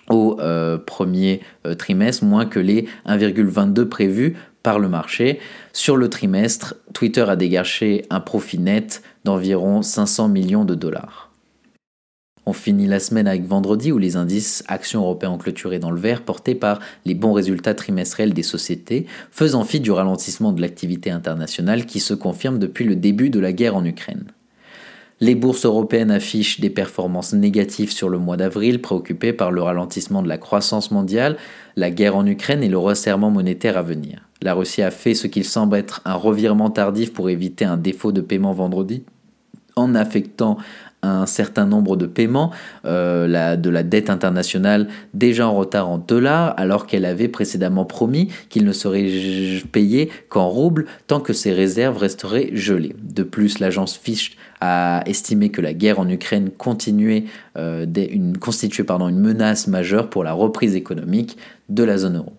au 0.09 0.39
euh, 0.41 0.79
premier 0.79 1.41
euh, 1.67 1.75
trimestre, 1.75 2.25
moins 2.25 2.47
que 2.47 2.61
les 2.61 2.87
1,22 3.07 3.85
prévus 3.87 4.37
par 4.63 4.79
le 4.79 4.89
marché. 4.89 5.41
Sur 5.73 5.97
le 5.97 6.09
trimestre, 6.09 6.75
Twitter 6.93 7.23
a 7.23 7.37
dégagé 7.37 8.05
un 8.11 8.21
profit 8.21 8.59
net 8.59 9.03
d'environ 9.25 9.83
500 9.83 10.29
millions 10.29 10.65
de 10.65 10.75
dollars. 10.75 11.26
On 12.49 12.53
finit 12.53 12.87
la 12.87 13.01
semaine 13.01 13.27
avec 13.27 13.45
vendredi 13.45 13.91
où 13.91 13.99
les 13.99 14.15
indices 14.15 14.63
actions 14.69 15.03
européens 15.03 15.31
ont 15.31 15.79
dans 15.81 15.91
le 15.91 16.01
vert 16.01 16.23
portés 16.23 16.55
par 16.55 16.79
les 17.05 17.15
bons 17.15 17.33
résultats 17.33 17.75
trimestriels 17.75 18.35
des 18.35 18.45
sociétés, 18.45 19.07
faisant 19.33 19.65
fi 19.65 19.81
du 19.81 19.91
ralentissement 19.91 20.53
de 20.53 20.61
l'activité 20.61 21.11
internationale 21.11 21.87
qui 21.87 21.99
se 21.99 22.15
confirme 22.15 22.61
depuis 22.61 22.85
le 22.85 22.95
début 22.95 23.31
de 23.31 23.41
la 23.41 23.53
guerre 23.53 23.75
en 23.75 23.85
Ukraine. 23.85 24.27
Les 25.19 25.35
bourses 25.35 25.65
européennes 25.65 26.13
affichent 26.13 26.61
des 26.61 26.71
performances 26.71 27.33
négatives 27.33 27.91
sur 27.91 28.09
le 28.09 28.19
mois 28.19 28.37
d'avril, 28.37 28.81
préoccupées 28.81 29.33
par 29.33 29.51
le 29.51 29.63
ralentissement 29.63 30.23
de 30.23 30.29
la 30.29 30.39
croissance 30.39 30.93
mondiale, 30.93 31.39
la 31.75 31.91
guerre 31.91 32.17
en 32.17 32.27
Ukraine 32.27 32.63
et 32.63 32.69
le 32.69 32.79
resserrement 32.79 33.31
monétaire 33.31 33.77
à 33.77 33.83
venir. 33.83 34.29
La 34.43 34.55
Russie 34.55 34.83
a 34.83 34.93
fait 34.93 35.15
ce 35.15 35.27
qu'il 35.27 35.47
semble 35.47 35.77
être 35.77 36.01
un 36.05 36.15
revirement 36.15 36.71
tardif 36.71 37.13
pour 37.13 37.29
éviter 37.29 37.65
un 37.65 37.79
défaut 37.79 38.13
de 38.13 38.21
paiement 38.21 38.53
vendredi, 38.53 39.05
en 39.75 39.95
affectant 39.95 40.59
un 41.07 41.27
certain 41.27 41.67
nombre 41.67 41.97
de 41.97 42.07
paiements 42.07 42.51
euh, 42.85 43.57
de 43.57 43.71
la 43.71 43.83
dette 43.83 44.11
internationale 44.11 44.89
déjà 45.15 45.49
en 45.49 45.55
retard 45.55 45.89
en 45.89 45.99
dollars, 45.99 46.55
alors 46.57 46.87
qu'elle 46.87 47.05
avait 47.05 47.29
précédemment 47.29 47.85
promis 47.85 48.29
qu'il 48.49 48.65
ne 48.65 48.73
serait 48.73 49.09
payé 49.73 50.11
qu'en 50.29 50.49
roubles 50.49 50.87
tant 51.07 51.21
que 51.21 51.33
ses 51.33 51.53
réserves 51.53 51.99
resteraient 51.99 52.51
gelées. 52.53 52.97
De 53.03 53.23
plus, 53.23 53.59
l'agence 53.59 53.97
Fitch 53.97 54.37
a 54.61 55.03
estimé 55.07 55.51
que 55.51 55.61
la 55.61 55.75
guerre 55.75 56.01
en 56.01 56.09
Ukraine 56.09 56.51
continuait, 56.51 57.25
euh, 57.57 57.87
constituait 58.41 58.85
une 59.09 59.21
menace 59.21 59.67
majeure 59.67 60.11
pour 60.11 60.25
la 60.25 60.33
reprise 60.33 60.77
économique 60.77 61.37
de 61.69 61.85
la 61.85 61.99
zone 61.99 62.17
euro. 62.17 62.33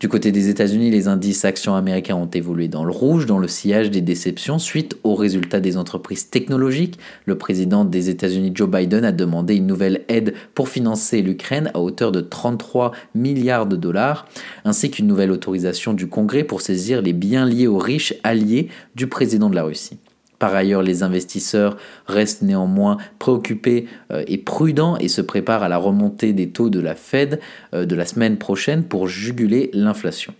Du 0.00 0.08
côté 0.08 0.32
des 0.32 0.48
États-Unis, 0.48 0.90
les 0.90 1.06
indices 1.06 1.44
actions 1.44 1.76
américains 1.76 2.16
ont 2.16 2.28
évolué 2.28 2.66
dans 2.68 2.84
le 2.84 2.90
rouge, 2.90 3.26
dans 3.26 3.38
le 3.38 3.46
sillage 3.46 3.90
des 3.90 4.00
déceptions 4.00 4.58
suite 4.58 4.96
aux 5.04 5.14
résultats 5.14 5.60
des 5.60 5.76
entreprises 5.76 6.30
technologiques. 6.30 6.98
Le 7.26 7.38
président 7.38 7.84
des 7.84 8.10
États-Unis, 8.10 8.52
Joe 8.54 8.68
Biden, 8.68 9.04
a 9.04 9.12
demandé 9.12 9.54
une 9.54 9.66
nouvelle 9.66 10.02
aide 10.08 10.34
pour 10.54 10.68
financer 10.68 11.22
l'Ukraine 11.22 11.70
à 11.74 11.80
hauteur 11.80 12.10
de 12.10 12.20
33 12.20 12.92
milliards 13.14 13.66
de 13.66 13.76
dollars, 13.76 14.26
ainsi 14.64 14.90
qu'une 14.90 15.06
nouvelle 15.06 15.30
autorisation 15.30 15.94
du 15.94 16.08
Congrès 16.08 16.44
pour 16.44 16.60
saisir 16.60 17.00
les 17.00 17.12
biens 17.12 17.46
liés 17.46 17.68
aux 17.68 17.78
riches 17.78 18.14
alliés 18.24 18.68
du 18.96 19.06
président 19.06 19.48
de 19.48 19.54
la 19.54 19.62
Russie. 19.62 19.98
Par 20.44 20.54
ailleurs, 20.54 20.82
les 20.82 21.02
investisseurs 21.02 21.78
restent 22.06 22.42
néanmoins 22.42 22.98
préoccupés 23.18 23.86
euh, 24.12 24.22
et 24.26 24.36
prudents 24.36 24.98
et 24.98 25.08
se 25.08 25.22
préparent 25.22 25.62
à 25.62 25.70
la 25.70 25.78
remontée 25.78 26.34
des 26.34 26.50
taux 26.50 26.68
de 26.68 26.80
la 26.80 26.94
Fed 26.94 27.40
euh, 27.72 27.86
de 27.86 27.94
la 27.94 28.04
semaine 28.04 28.36
prochaine 28.36 28.84
pour 28.84 29.08
juguler 29.08 29.70
l'inflation. 29.72 30.34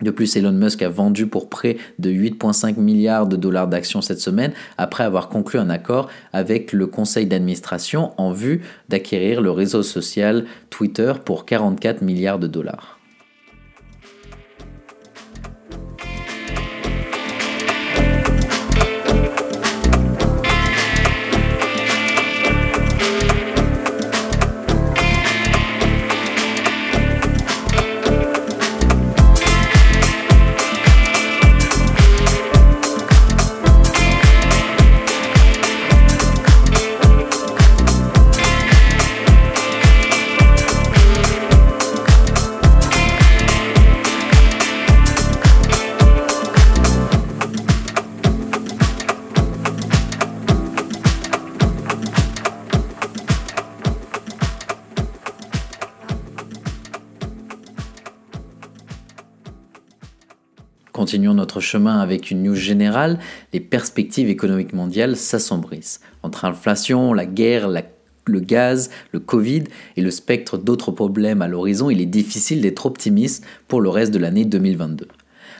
De 0.00 0.10
plus, 0.10 0.34
Elon 0.36 0.52
Musk 0.52 0.80
a 0.80 0.88
vendu 0.88 1.26
pour 1.26 1.50
près 1.50 1.76
de 1.98 2.10
8,5 2.10 2.80
milliards 2.80 3.26
de 3.26 3.36
dollars 3.36 3.68
d'actions 3.68 4.00
cette 4.00 4.20
semaine 4.20 4.54
après 4.78 5.04
avoir 5.04 5.28
conclu 5.28 5.58
un 5.58 5.68
accord 5.68 6.08
avec 6.32 6.72
le 6.72 6.86
conseil 6.86 7.26
d'administration 7.26 8.12
en 8.16 8.32
vue 8.32 8.62
d'acquérir 8.88 9.42
le 9.42 9.50
réseau 9.50 9.82
social 9.82 10.46
Twitter 10.70 11.12
pour 11.22 11.44
44 11.44 12.00
milliards 12.00 12.38
de 12.38 12.46
dollars. 12.46 12.95
Continuons 61.16 61.32
notre 61.32 61.60
chemin 61.60 61.98
avec 62.00 62.30
une 62.30 62.42
news 62.42 62.54
générale. 62.54 63.18
Les 63.54 63.60
perspectives 63.60 64.28
économiques 64.28 64.74
mondiales 64.74 65.16
s'assombrissent. 65.16 66.02
Entre 66.22 66.44
inflation, 66.44 67.14
la 67.14 67.24
guerre, 67.24 67.70
le 68.26 68.40
gaz, 68.40 68.90
le 69.12 69.20
Covid 69.20 69.64
et 69.96 70.02
le 70.02 70.10
spectre 70.10 70.58
d'autres 70.58 70.90
problèmes 70.90 71.40
à 71.40 71.48
l'horizon, 71.48 71.88
il 71.88 72.02
est 72.02 72.04
difficile 72.04 72.60
d'être 72.60 72.84
optimiste 72.84 73.46
pour 73.66 73.80
le 73.80 73.88
reste 73.88 74.12
de 74.12 74.18
l'année 74.18 74.44
2022. 74.44 75.08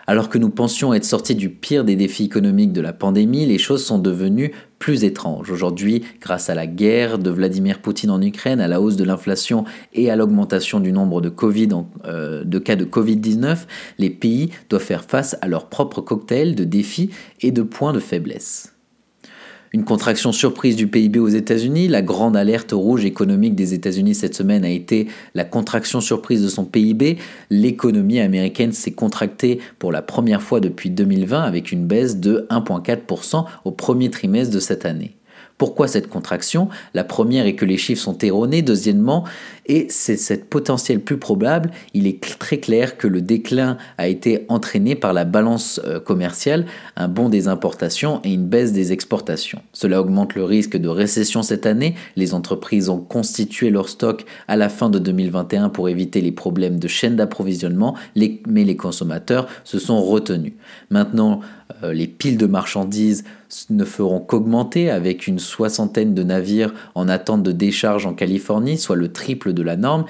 Alors 0.09 0.29
que 0.29 0.39
nous 0.39 0.51
pensions 0.51 0.95
être 0.95 1.05
sortis 1.05 1.35
du 1.35 1.51
pire 1.51 1.85
des 1.85 1.97
défis 1.97 2.25
économiques 2.25 2.73
de 2.73 2.81
la 2.81 2.93
pandémie, 2.93 3.45
les 3.45 3.59
choses 3.59 3.85
sont 3.85 3.99
devenues 3.99 4.53
plus 4.79 5.03
étranges. 5.03 5.51
Aujourd'hui, 5.51 6.05
grâce 6.21 6.49
à 6.49 6.55
la 6.55 6.69
guerre 6.69 7.19
de 7.19 7.31
Vladimir 7.31 7.81
Poutine 7.81 8.11
en 8.11 8.23
Ukraine, 8.23 8.61
à 8.61 8.69
la 8.69 8.81
hausse 8.81 8.95
de 8.95 9.03
l'inflation 9.03 9.65
et 9.95 10.09
à 10.11 10.17
l'augmentation 10.17 10.79
du 10.79 10.93
nombre 10.93 11.21
de, 11.21 11.29
COVID 11.29 11.69
euh, 12.05 12.45
de 12.45 12.59
cas 12.61 12.77
de 12.77 12.85
Covid-19, 12.85 13.67
les 13.99 14.11
pays 14.11 14.51
doivent 14.71 14.83
faire 14.83 15.05
face 15.05 15.37
à 15.41 15.49
leur 15.49 15.69
propre 15.69 16.01
cocktail 16.01 16.55
de 16.55 16.65
défis 16.65 17.11
et 17.41 17.51
de 17.51 17.63
points 17.63 17.93
de 17.93 18.01
faiblesse. 18.01 18.76
Une 19.73 19.85
contraction 19.85 20.33
surprise 20.33 20.77
du 20.77 20.87
PIB 20.87 21.19
aux 21.19 21.29
États-Unis. 21.29 21.89
La 21.89 22.03
grande 22.03 22.37
alerte 22.37 22.73
rouge 22.73 23.05
économique 23.05 23.55
des 23.55 23.75
États-Unis 23.75 24.15
cette 24.15 24.35
semaine 24.35 24.65
a 24.65 24.71
été 24.71 25.09
la 25.35 25.45
contraction 25.45 26.01
surprise 26.01 26.43
de 26.43 26.49
son 26.49 26.65
PIB. 26.65 27.19
L'économie 27.51 28.21
américaine 28.21 28.73
s'est 28.73 28.93
contractée 28.93 29.61
pour 29.79 29.93
la 29.93 30.03
première 30.03 30.43
fois 30.43 30.61
depuis 30.61 30.91
2020 30.91 31.43
avec 31.43 31.73
une 31.73 31.87
baisse 31.87 32.19
de 32.19 32.47
1,4% 32.51 33.45
au 33.65 33.71
premier 33.73 34.11
trimestre 34.11 34.55
de 34.55 34.61
cette 34.61 34.87
année. 34.87 35.17
Pourquoi 35.59 35.89
cette 35.89 36.09
contraction? 36.09 36.69
La 36.93 37.05
première 37.05 37.47
est 37.47 37.55
que 37.55 37.65
les 37.65 37.79
chiffres 37.79 38.03
sont 38.03 38.19
erronés. 38.19 38.63
Deuxièmement, 38.63 39.25
et 39.67 39.87
c'est 39.89 40.17
cette 40.17 40.49
potentiel 40.51 41.01
plus 41.01 41.19
probable, 41.19 41.71
il 41.95 42.07
est 42.07 42.21
très 42.39 42.59
clair 42.59 42.97
que 42.97 43.09
le 43.09 43.23
déclin 43.23 43.79
a 43.99 44.07
été 44.07 44.45
entraîné 44.49 44.95
par 44.95 45.13
la 45.13 45.25
balance 45.25 45.81
euh, 45.85 45.99
commerciale, 45.99 46.67
un 46.97 47.09
bond 47.09 47.29
des 47.29 47.49
importations 47.49 48.21
et 48.23 48.33
une 48.33 48.47
baisse 48.47 48.73
des 48.73 48.93
exportations. 48.93 49.63
Cela 49.73 50.01
augmente 50.01 50.35
le 50.35 50.45
risque 50.45 50.77
de 50.77 50.89
récession 50.89 51.43
cette 51.43 51.67
année. 51.67 51.95
Les 52.17 52.35
entreprises 52.35 52.89
ont 52.89 53.01
constitué 53.01 53.71
leur 53.71 53.89
stock 53.89 54.25
à 54.49 54.57
la 54.57 54.69
fin 54.69 54.91
de 54.91 54.99
2021 54.99 55.71
pour 55.71 55.89
éviter 55.89 56.21
les 56.21 56.33
problèmes 56.33 56.79
de 56.79 56.89
chaîne 56.89 57.17
d'approvisionnement, 57.17 57.97
mais 58.15 58.65
les 58.65 58.77
consommateurs 58.77 59.49
se 59.65 59.79
sont 59.79 60.03
retenus. 60.03 60.53
Maintenant, 60.91 61.41
les 61.83 62.07
piles 62.07 62.39
de 62.39 62.47
marchandises 62.47 63.25
ne 63.71 63.85
feront 63.85 64.21
qu'augmenter 64.21 64.91
avec 64.91 65.27
une 65.27 65.39
soixantaine 65.39 66.15
de 66.15 66.23
navires 66.23 66.73
en 66.95 67.09
attente 67.09 67.43
de 67.43 67.53
décharge 67.53 68.07
en 68.07 68.15
Californie, 68.15 68.79
soit 68.79 68.97
le 68.97 69.13
triple 69.13 69.53
de 69.53 69.63
la 69.63 69.77
norme, 69.77 70.05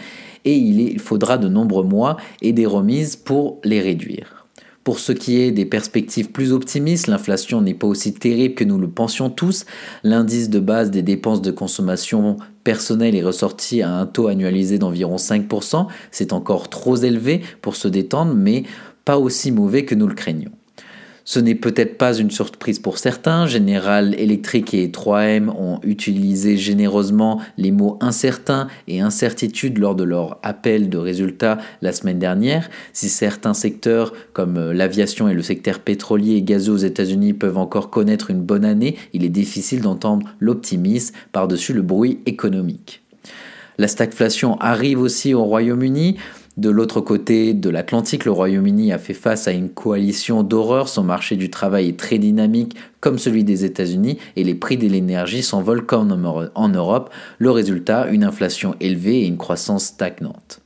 et 0.45 0.55
il 0.55 0.99
faudra 1.01 1.39
de 1.39 1.49
nombreux 1.49 1.85
mois 1.85 2.17
et 2.43 2.53
des 2.53 2.67
remises 2.67 3.17
pour 3.17 3.59
les 3.65 3.81
réduire. 3.81 4.47
Pour 4.87 5.01
ce 5.01 5.11
qui 5.11 5.41
est 5.41 5.51
des 5.51 5.65
perspectives 5.65 6.31
plus 6.31 6.53
optimistes, 6.53 7.09
l'inflation 7.09 7.61
n'est 7.61 7.75
pas 7.75 7.89
aussi 7.89 8.15
terrible 8.15 8.55
que 8.55 8.63
nous 8.63 8.79
le 8.79 8.89
pensions 8.89 9.31
tous. 9.31 9.67
L'indice 10.05 10.49
de 10.49 10.61
base 10.61 10.93
des 10.93 11.03
dépenses 11.03 11.43
de 11.43 11.51
consommation 11.51 12.37
personnelle 12.63 13.17
est 13.17 13.25
ressorti 13.25 13.83
à 13.83 13.93
un 13.93 14.07
taux 14.07 14.29
annualisé 14.29 14.79
d'environ 14.79 15.17
5%. 15.17 15.89
C'est 16.13 16.33
encore 16.33 16.71
trop 16.71 16.95
élevé 16.95 17.41
pour 17.63 17.75
se 17.75 17.89
détendre, 17.89 18.35
mais 18.37 18.63
pas 19.05 19.19
aussi 19.19 19.51
mauvais 19.51 19.85
que 19.85 19.97
nous 19.97 20.07
le 20.07 20.15
craignions. 20.15 20.56
Ce 21.29 21.41
n'est 21.41 21.57
peut-être 21.57 21.99
pas 21.99 22.15
une 22.15 22.31
surprise 22.31 22.79
pour 22.79 22.99
certains. 22.99 23.47
General 23.47 24.15
Electric 24.15 24.73
et 24.75 24.87
3M 24.87 25.49
ont 25.49 25.81
utilisé 25.83 26.57
généreusement 26.57 27.41
les 27.59 27.73
mots 27.73 27.99
incertain 28.01 28.69
et 28.87 29.01
incertitude 29.01 29.79
lors 29.79 29.97
de 29.97 30.05
leur 30.05 30.39
appel 30.45 30.89
de 30.89 30.99
résultats 30.99 31.59
la 31.83 31.93
semaine 31.93 32.21
dernière. 32.21 32.71
Si 32.93 33.09
certains 33.09 33.55
secteurs 33.55 34.13
comme 34.35 34.71
l'aviation 34.71 35.29
et 35.29 35.35
le 35.35 35.43
secteur 35.43 35.81
pétrolier 35.81 36.37
et 36.37 36.43
gazeux 36.43 36.73
aux 36.73 36.77
États-Unis 36.77 37.33
peuvent 37.33 37.59
encore 37.59 37.91
connaître 37.91 38.31
une 38.31 38.43
bonne 38.43 38.65
année, 38.65 38.97
il 39.13 39.25
est 39.25 39.29
difficile 39.29 39.81
d'entendre 39.81 40.29
l'optimisme 40.39 41.17
par-dessus 41.33 41.73
le 41.73 41.83
bruit 41.83 42.21
économique. 42.27 43.03
La 43.79 43.89
stagflation 43.89 44.59
arrive 44.61 45.01
aussi 45.01 45.35
au 45.35 45.43
Royaume-Uni. 45.43 46.19
De 46.57 46.71
l'autre 46.71 47.03
côté 47.03 47.53
de 47.53 47.69
l'Atlantique, 47.69 48.25
le 48.25 48.31
Royaume-Uni 48.31 48.91
a 48.91 48.97
fait 48.97 49.13
face 49.13 49.47
à 49.47 49.53
une 49.53 49.69
coalition 49.69 50.43
d'horreur. 50.43 50.89
Son 50.89 51.05
marché 51.05 51.37
du 51.37 51.51
travail 51.51 51.91
est 51.91 51.99
très 51.99 52.17
dynamique, 52.17 52.77
comme 53.01 53.19
celui 53.19 53.45
des 53.45 53.67
États-Unis, 53.67 54.17
et 54.37 54.45
les 54.45 54.55
prix 54.55 54.79
de 54.79 54.89
l'énergie 54.89 55.43
s'envolent 55.43 55.85
comme 55.85 56.49
en 56.55 56.69
Europe. 56.71 57.11
Le 57.39 57.51
résultat, 57.51 58.07
une 58.09 58.25
inflation 58.25 58.75
élevée 58.81 59.21
et 59.21 59.27
une 59.27 59.37
croissance 59.37 59.85
stagnante. 59.85 60.63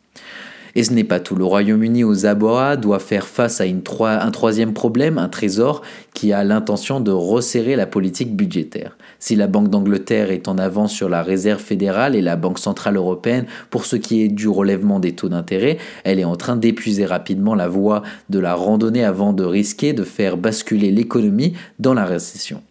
Et 0.76 0.84
ce 0.84 0.92
n'est 0.92 1.02
pas 1.02 1.18
tout. 1.18 1.34
Le 1.34 1.44
Royaume-Uni 1.44 2.04
aux 2.04 2.24
abois 2.24 2.76
doit 2.76 3.00
faire 3.00 3.26
face 3.26 3.60
à 3.60 3.64
un 3.64 4.30
troisième 4.30 4.72
problème, 4.72 5.18
un 5.18 5.28
trésor 5.28 5.82
qui 6.14 6.32
a 6.32 6.44
l'intention 6.44 7.00
de 7.00 7.10
resserrer 7.10 7.74
la 7.74 7.86
politique 7.86 8.36
budgétaire. 8.36 8.96
Si 9.20 9.36
la 9.36 9.46
Banque 9.46 9.68
d'Angleterre 9.68 10.30
est 10.30 10.48
en 10.48 10.56
avance 10.56 10.92
sur 10.92 11.10
la 11.10 11.22
Réserve 11.22 11.60
fédérale 11.60 12.16
et 12.16 12.22
la 12.22 12.36
Banque 12.36 12.58
centrale 12.58 12.96
européenne 12.96 13.44
pour 13.68 13.84
ce 13.84 13.96
qui 13.96 14.22
est 14.22 14.28
du 14.28 14.48
relèvement 14.48 14.98
des 14.98 15.12
taux 15.12 15.28
d'intérêt, 15.28 15.76
elle 16.04 16.18
est 16.18 16.24
en 16.24 16.36
train 16.36 16.56
d'épuiser 16.56 17.04
rapidement 17.04 17.54
la 17.54 17.68
voie 17.68 18.02
de 18.30 18.38
la 18.38 18.54
randonnée 18.54 19.04
avant 19.04 19.34
de 19.34 19.44
risquer 19.44 19.92
de 19.92 20.04
faire 20.04 20.38
basculer 20.38 20.90
l'économie 20.90 21.52
dans 21.78 21.94
la 21.94 22.06
récession. 22.06 22.62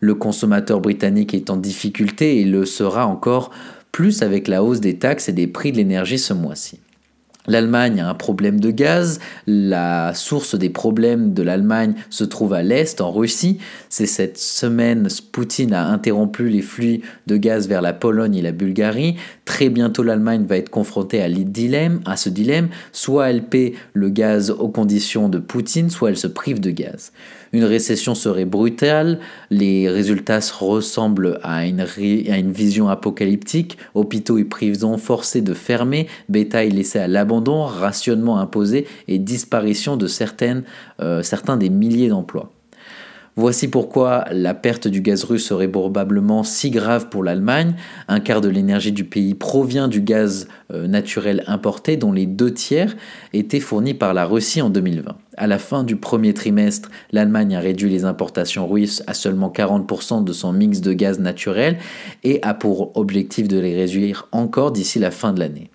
Le 0.00 0.14
consommateur 0.14 0.80
britannique 0.80 1.34
est 1.34 1.50
en 1.50 1.56
difficulté 1.56 2.40
et 2.40 2.44
le 2.44 2.64
sera 2.64 3.06
encore 3.06 3.50
plus 3.92 4.22
avec 4.22 4.48
la 4.48 4.62
hausse 4.62 4.80
des 4.80 4.96
taxes 4.96 5.28
et 5.28 5.32
des 5.32 5.46
prix 5.46 5.72
de 5.72 5.76
l'énergie 5.76 6.18
ce 6.18 6.32
mois-ci. 6.32 6.80
L'Allemagne 7.46 8.00
a 8.00 8.08
un 8.08 8.14
problème 8.14 8.60
de 8.60 8.70
gaz. 8.70 9.20
La 9.46 10.12
source 10.14 10.54
des 10.54 10.70
problèmes 10.70 11.34
de 11.34 11.42
l'Allemagne 11.42 11.94
se 12.10 12.24
trouve 12.24 12.52
à 12.52 12.62
l'Est, 12.62 13.00
en 13.00 13.12
Russie. 13.12 13.58
C'est 13.88 14.06
cette 14.06 14.38
semaine, 14.38 15.08
Poutine 15.32 15.72
a 15.72 15.86
interrompu 15.86 16.48
les 16.48 16.62
flux 16.62 17.02
de 17.26 17.36
gaz 17.36 17.68
vers 17.68 17.82
la 17.82 17.92
Pologne 17.92 18.36
et 18.36 18.42
la 18.42 18.52
Bulgarie. 18.52 19.16
Très 19.44 19.68
bientôt, 19.68 20.02
l'Allemagne 20.02 20.44
va 20.46 20.56
être 20.56 20.70
confrontée 20.70 21.22
à, 21.22 21.28
dilemme, 21.28 22.00
à 22.04 22.16
ce 22.16 22.28
dilemme. 22.28 22.68
Soit 22.92 23.30
elle 23.30 23.44
paie 23.44 23.74
le 23.92 24.08
gaz 24.08 24.50
aux 24.50 24.68
conditions 24.68 25.28
de 25.28 25.38
Poutine, 25.38 25.90
soit 25.90 26.10
elle 26.10 26.18
se 26.18 26.26
prive 26.26 26.60
de 26.60 26.70
gaz. 26.70 27.12
Une 27.56 27.64
récession 27.64 28.14
serait 28.14 28.44
brutale, 28.44 29.18
les 29.48 29.88
résultats 29.88 30.40
ressemblent 30.58 31.40
à 31.42 31.64
une, 31.64 31.86
vision 32.52 32.90
apocalyptique, 32.90 33.78
hôpitaux 33.94 34.36
et 34.36 34.44
prisons 34.44 34.98
forcés 34.98 35.40
de 35.40 35.54
fermer, 35.54 36.06
bétail 36.28 36.68
laissé 36.68 36.98
à 36.98 37.08
l'abandon, 37.08 37.64
rationnement 37.64 38.38
imposé 38.40 38.86
et 39.08 39.18
disparition 39.18 39.96
de 39.96 40.06
euh, 41.00 41.22
certains 41.22 41.56
des 41.56 41.70
milliers 41.70 42.10
d'emplois. 42.10 42.52
Voici 43.38 43.68
pourquoi 43.68 44.24
la 44.32 44.54
perte 44.54 44.88
du 44.88 45.02
gaz 45.02 45.24
russe 45.24 45.44
serait 45.44 45.68
probablement 45.68 46.42
si 46.42 46.70
grave 46.70 47.10
pour 47.10 47.22
l'Allemagne. 47.22 47.74
Un 48.08 48.18
quart 48.18 48.40
de 48.40 48.48
l'énergie 48.48 48.92
du 48.92 49.04
pays 49.04 49.34
provient 49.34 49.88
du 49.88 50.00
gaz 50.00 50.48
euh, 50.72 50.86
naturel 50.86 51.44
importé, 51.46 51.98
dont 51.98 52.12
les 52.12 52.24
deux 52.24 52.50
tiers 52.50 52.96
étaient 53.34 53.60
fournis 53.60 53.92
par 53.92 54.14
la 54.14 54.24
Russie 54.24 54.62
en 54.62 54.70
2020. 54.70 55.14
À 55.36 55.46
la 55.46 55.58
fin 55.58 55.84
du 55.84 55.96
premier 55.96 56.32
trimestre, 56.32 56.88
l'Allemagne 57.12 57.54
a 57.56 57.60
réduit 57.60 57.90
les 57.90 58.06
importations 58.06 58.66
russes 58.66 59.02
à 59.06 59.12
seulement 59.12 59.52
40% 59.54 60.24
de 60.24 60.32
son 60.32 60.54
mix 60.54 60.80
de 60.80 60.94
gaz 60.94 61.20
naturel 61.20 61.76
et 62.24 62.42
a 62.42 62.54
pour 62.54 62.96
objectif 62.96 63.48
de 63.48 63.58
les 63.58 63.76
réduire 63.76 64.28
encore 64.32 64.72
d'ici 64.72 64.98
la 64.98 65.10
fin 65.10 65.34
de 65.34 65.40
l'année 65.40 65.70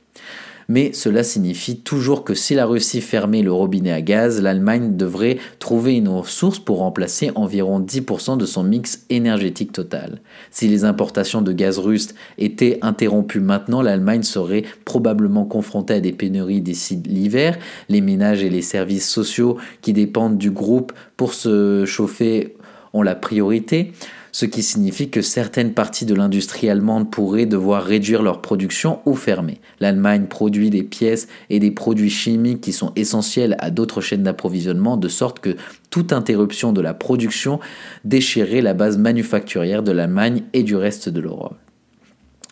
mais 0.72 0.94
cela 0.94 1.22
signifie 1.22 1.82
toujours 1.82 2.24
que 2.24 2.34
si 2.34 2.56
la 2.56 2.66
Russie 2.66 3.02
fermait 3.02 3.42
le 3.42 3.52
robinet 3.52 3.92
à 3.92 4.02
gaz, 4.02 4.42
l'Allemagne 4.42 4.96
devrait 4.96 5.38
trouver 5.60 5.98
une 5.98 6.24
source 6.24 6.60
pour 6.60 6.78
remplacer 6.78 7.30
environ 7.36 7.82
10% 7.82 8.38
de 8.38 8.46
son 8.46 8.64
mix 8.64 9.06
énergétique 9.10 9.74
total. 9.74 10.22
Si 10.50 10.70
les 10.70 10.86
importations 10.86 11.42
de 11.42 11.52
gaz 11.52 11.78
russe 11.78 12.16
étaient 12.38 12.80
interrompues 12.84 13.42
maintenant, 13.42 13.82
l'Allemagne 13.82 14.24
serait 14.24 14.64
probablement 14.86 15.44
confrontée 15.44 15.96
à 15.96 16.00
des 16.00 16.14
pénuries 16.14 16.62
d'ici 16.62 17.02
l'hiver. 17.06 17.58
Les 17.90 18.00
ménages 18.00 18.42
et 18.42 18.50
les 18.50 18.62
services 18.62 19.10
sociaux 19.10 19.58
qui 19.82 19.92
dépendent 19.92 20.38
du 20.38 20.52
groupe 20.52 20.94
pour 21.18 21.34
se 21.34 21.84
chauffer 21.86 22.56
ont 22.94 23.02
la 23.02 23.16
priorité 23.16 23.92
ce 24.32 24.46
qui 24.46 24.64
signifie 24.64 25.10
que 25.10 25.22
certaines 25.22 25.74
parties 25.74 26.06
de 26.06 26.16
l'industrie 26.16 26.70
allemande 26.70 27.12
pourraient 27.12 27.46
devoir 27.46 27.84
réduire 27.84 28.24
leur 28.24 28.42
production 28.42 29.00
ou 29.06 29.16
fermer. 29.16 29.60
L'Allemagne 29.80 30.26
produit 30.26 30.70
des 30.70 30.84
pièces 30.84 31.28
et 31.50 31.60
des 31.60 31.72
produits 31.72 32.10
chimiques 32.10 32.62
qui 32.62 32.74
sont 32.74 32.92
essentiels 32.96 33.56
à 33.60 33.72
d'autres 33.72 34.02
chaînes 34.02 34.24
d'approvisionnement, 34.24 34.98
de 34.98 35.08
sorte 35.08 35.40
que 35.40 35.56
toute 35.90 36.14
interruption 36.14 36.74
de 36.74 36.82
la 36.82 36.94
production 36.94 37.60
déchirerait 38.06 38.62
la 38.62 38.74
base 38.74 38.98
manufacturière 38.98 39.84
de 39.84 39.92
l'Allemagne 39.92 40.44
et 40.54 40.64
du 40.64 40.76
reste 40.76 41.10
de 41.10 41.20
l'Europe 41.20 41.58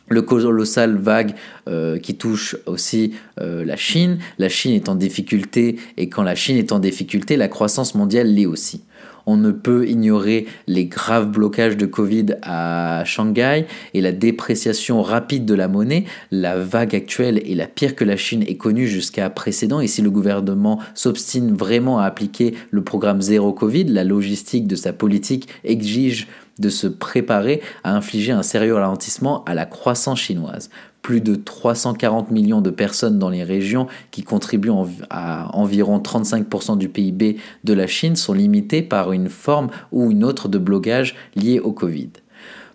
le 0.09 0.21
colossal 0.23 0.97
vague 0.97 1.35
euh, 1.67 1.97
qui 1.99 2.15
touche 2.15 2.57
aussi 2.65 3.13
euh, 3.39 3.63
la 3.63 3.75
Chine. 3.75 4.17
La 4.37 4.49
Chine 4.49 4.73
est 4.73 4.89
en 4.89 4.95
difficulté 4.95 5.77
et 5.97 6.09
quand 6.09 6.23
la 6.23 6.35
Chine 6.35 6.57
est 6.57 6.71
en 6.71 6.79
difficulté, 6.79 7.37
la 7.37 7.47
croissance 7.47 7.95
mondiale 7.95 8.27
l'est 8.27 8.45
aussi. 8.45 8.83
On 9.31 9.37
ne 9.37 9.51
peut 9.51 9.87
ignorer 9.87 10.47
les 10.65 10.85
graves 10.85 11.29
blocages 11.29 11.77
de 11.77 11.85
Covid 11.85 12.37
à 12.41 13.03
Shanghai 13.05 13.67
et 13.93 14.01
la 14.01 14.11
dépréciation 14.11 15.03
rapide 15.03 15.45
de 15.45 15.53
la 15.53 15.67
monnaie. 15.67 16.05
La 16.31 16.57
vague 16.57 16.95
actuelle 16.95 17.37
est 17.47 17.53
la 17.53 17.67
pire 17.67 17.95
que 17.95 18.03
la 18.03 18.17
Chine 18.17 18.43
ait 18.47 18.57
connue 18.57 18.87
jusqu'à 18.87 19.29
précédent 19.29 19.81
et 19.81 19.87
si 19.87 20.01
le 20.01 20.09
gouvernement 20.09 20.79
s'obstine 20.95 21.53
vraiment 21.53 21.99
à 21.99 22.05
appliquer 22.05 22.55
le 22.71 22.83
programme 22.83 23.21
zéro 23.21 23.53
Covid, 23.53 23.83
la 23.83 24.03
logistique 24.03 24.65
de 24.65 24.75
sa 24.75 24.93
politique 24.93 25.47
exige 25.63 26.27
de 26.57 26.69
se 26.69 26.87
préparer 26.87 27.61
à 27.83 27.95
infliger 27.95 28.31
un 28.31 28.43
sérieux 28.43 28.73
ralentissement 28.73 29.43
à 29.45 29.53
la 29.53 29.67
croissance 29.67 30.19
chinoise. 30.19 30.71
Plus 31.01 31.21
de 31.21 31.35
340 31.35 32.31
millions 32.31 32.61
de 32.61 32.69
personnes 32.69 33.19
dans 33.19 33.29
les 33.29 33.43
régions 33.43 33.87
qui 34.11 34.23
contribuent 34.23 34.71
à 35.09 35.55
environ 35.55 35.99
35% 35.99 36.77
du 36.77 36.89
PIB 36.89 37.37
de 37.63 37.73
la 37.73 37.87
Chine 37.87 38.15
sont 38.15 38.33
limitées 38.33 38.81
par 38.81 39.11
une 39.11 39.29
forme 39.29 39.69
ou 39.91 40.11
une 40.11 40.23
autre 40.23 40.47
de 40.47 40.57
blocage 40.57 41.15
lié 41.35 41.59
au 41.59 41.71
Covid. 41.71 42.09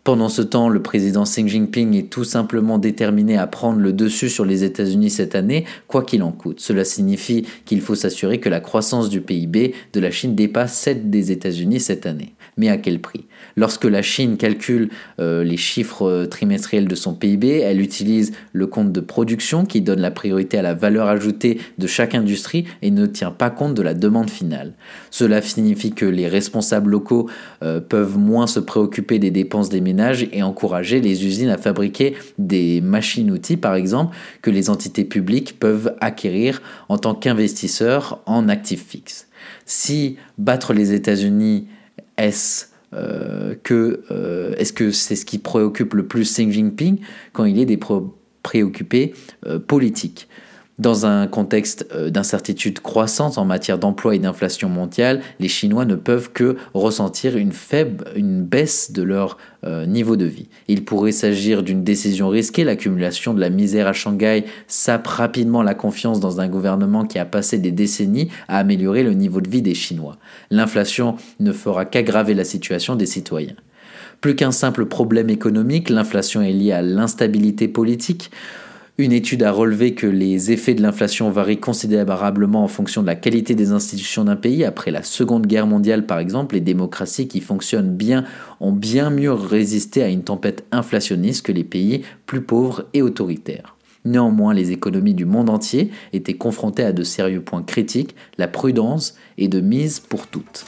Pendant 0.04 0.28
ce 0.28 0.42
temps, 0.42 0.68
le 0.68 0.82
président 0.82 1.22
Xi 1.22 1.48
Jinping 1.48 1.94
est 1.94 2.10
tout 2.10 2.24
simplement 2.24 2.76
déterminé 2.76 3.38
à 3.38 3.46
prendre 3.46 3.80
le 3.80 3.90
dessus 3.94 4.28
sur 4.28 4.44
les 4.44 4.62
États-Unis 4.62 5.08
cette 5.08 5.34
année, 5.34 5.64
quoi 5.88 6.02
qu'il 6.02 6.22
en 6.22 6.30
coûte. 6.30 6.60
Cela 6.60 6.84
signifie 6.84 7.46
qu'il 7.64 7.80
faut 7.80 7.94
s'assurer 7.94 8.38
que 8.38 8.50
la 8.50 8.60
croissance 8.60 9.08
du 9.08 9.22
PIB 9.22 9.74
de 9.94 10.00
la 10.00 10.10
Chine 10.10 10.34
dépasse 10.34 10.74
celle 10.74 11.08
des 11.08 11.32
États-Unis 11.32 11.80
cette 11.80 12.04
année. 12.04 12.34
Mais 12.56 12.68
à 12.68 12.76
quel 12.76 13.00
prix? 13.00 13.24
Lorsque 13.56 13.84
la 13.84 14.02
Chine 14.02 14.36
calcule 14.36 14.90
euh, 15.20 15.42
les 15.42 15.56
chiffres 15.56 16.06
euh, 16.06 16.26
trimestriels 16.26 16.86
de 16.86 16.94
son 16.94 17.14
PIB, 17.14 17.60
elle 17.60 17.80
utilise 17.80 18.32
le 18.52 18.66
compte 18.66 18.92
de 18.92 19.00
production 19.00 19.64
qui 19.64 19.80
donne 19.80 20.00
la 20.00 20.10
priorité 20.10 20.58
à 20.58 20.62
la 20.62 20.74
valeur 20.74 21.08
ajoutée 21.08 21.60
de 21.78 21.86
chaque 21.86 22.14
industrie 22.14 22.64
et 22.82 22.90
ne 22.90 23.06
tient 23.06 23.30
pas 23.30 23.50
compte 23.50 23.74
de 23.74 23.82
la 23.82 23.94
demande 23.94 24.30
finale. 24.30 24.74
Cela 25.10 25.42
signifie 25.42 25.92
que 25.92 26.06
les 26.06 26.28
responsables 26.28 26.90
locaux 26.90 27.28
euh, 27.62 27.80
peuvent 27.80 28.18
moins 28.18 28.46
se 28.46 28.60
préoccuper 28.60 29.18
des 29.18 29.30
dépenses 29.30 29.68
des 29.68 29.80
ménages 29.80 30.28
et 30.32 30.42
encourager 30.42 31.00
les 31.00 31.26
usines 31.26 31.50
à 31.50 31.58
fabriquer 31.58 32.14
des 32.38 32.80
machines-outils, 32.80 33.56
par 33.56 33.74
exemple, 33.74 34.16
que 34.42 34.50
les 34.50 34.70
entités 34.70 35.04
publiques 35.04 35.58
peuvent 35.58 35.94
acquérir 36.00 36.62
en 36.88 36.98
tant 36.98 37.14
qu'investisseurs 37.14 38.20
en 38.26 38.48
actifs 38.48 38.86
fixes. 38.86 39.28
Si 39.66 40.16
battre 40.38 40.72
les 40.72 40.92
États-Unis 40.92 41.66
euh, 42.92 43.54
euh, 44.10 44.54
est-ce 44.56 44.72
que 44.72 44.90
c'est 44.90 45.16
ce 45.16 45.24
qui 45.24 45.38
préoccupe 45.38 45.94
le 45.94 46.06
plus 46.06 46.24
Xi 46.32 46.50
Jinping 46.50 46.98
quand 47.32 47.44
il 47.44 47.58
est 47.58 47.66
des 47.66 47.78
préoccupés 48.42 49.14
euh, 49.46 49.58
politiques? 49.58 50.28
Dans 50.78 51.06
un 51.06 51.26
contexte 51.26 51.86
euh, 51.94 52.10
d'incertitude 52.10 52.80
croissante 52.80 53.38
en 53.38 53.44
matière 53.44 53.78
d'emploi 53.78 54.14
et 54.14 54.18
d'inflation 54.18 54.68
mondiale, 54.68 55.20
les 55.38 55.48
Chinois 55.48 55.84
ne 55.84 55.94
peuvent 55.94 56.32
que 56.32 56.56
ressentir 56.74 57.36
une 57.36 57.52
faible, 57.52 58.04
une 58.16 58.42
baisse 58.42 58.90
de 58.90 59.02
leur 59.02 59.38
euh, 59.64 59.86
niveau 59.86 60.16
de 60.16 60.24
vie. 60.24 60.48
Il 60.68 60.84
pourrait 60.84 61.12
s'agir 61.12 61.62
d'une 61.62 61.84
décision 61.84 62.28
risquée, 62.28 62.64
l'accumulation 62.64 63.34
de 63.34 63.40
la 63.40 63.50
misère 63.50 63.86
à 63.86 63.92
Shanghai 63.92 64.44
sape 64.66 65.06
rapidement 65.06 65.62
la 65.62 65.74
confiance 65.74 66.20
dans 66.20 66.40
un 66.40 66.48
gouvernement 66.48 67.04
qui 67.04 67.18
a 67.18 67.24
passé 67.24 67.58
des 67.58 67.72
décennies 67.72 68.30
à 68.48 68.58
améliorer 68.58 69.04
le 69.04 69.12
niveau 69.12 69.40
de 69.40 69.48
vie 69.48 69.62
des 69.62 69.74
Chinois. 69.74 70.16
L'inflation 70.50 71.16
ne 71.38 71.52
fera 71.52 71.84
qu'aggraver 71.84 72.34
la 72.34 72.44
situation 72.44 72.96
des 72.96 73.06
citoyens. 73.06 73.54
Plus 74.20 74.36
qu'un 74.36 74.52
simple 74.52 74.86
problème 74.86 75.28
économique, 75.28 75.90
l'inflation 75.90 76.40
est 76.40 76.52
liée 76.52 76.72
à 76.72 76.82
l'instabilité 76.82 77.68
politique. 77.68 78.30
Une 78.96 79.10
étude 79.10 79.42
a 79.42 79.50
relevé 79.50 79.94
que 79.94 80.06
les 80.06 80.52
effets 80.52 80.74
de 80.74 80.80
l'inflation 80.80 81.28
varient 81.28 81.58
considérablement 81.58 82.62
en 82.62 82.68
fonction 82.68 83.02
de 83.02 83.08
la 83.08 83.16
qualité 83.16 83.56
des 83.56 83.72
institutions 83.72 84.22
d'un 84.22 84.36
pays. 84.36 84.64
Après 84.64 84.92
la 84.92 85.02
Seconde 85.02 85.48
Guerre 85.48 85.66
mondiale, 85.66 86.06
par 86.06 86.20
exemple, 86.20 86.54
les 86.54 86.60
démocraties 86.60 87.26
qui 87.26 87.40
fonctionnent 87.40 87.90
bien 87.90 88.22
ont 88.60 88.70
bien 88.70 89.10
mieux 89.10 89.32
résisté 89.32 90.04
à 90.04 90.08
une 90.08 90.22
tempête 90.22 90.64
inflationniste 90.70 91.44
que 91.44 91.50
les 91.50 91.64
pays 91.64 92.02
plus 92.26 92.42
pauvres 92.42 92.84
et 92.94 93.02
autoritaires. 93.02 93.74
Néanmoins, 94.04 94.54
les 94.54 94.70
économies 94.70 95.14
du 95.14 95.24
monde 95.24 95.50
entier 95.50 95.90
étaient 96.12 96.34
confrontées 96.34 96.84
à 96.84 96.92
de 96.92 97.02
sérieux 97.02 97.40
points 97.40 97.64
critiques, 97.64 98.14
la 98.38 98.46
prudence 98.46 99.16
est 99.38 99.48
de 99.48 99.60
mise 99.60 99.98
pour 99.98 100.28
toutes. 100.28 100.66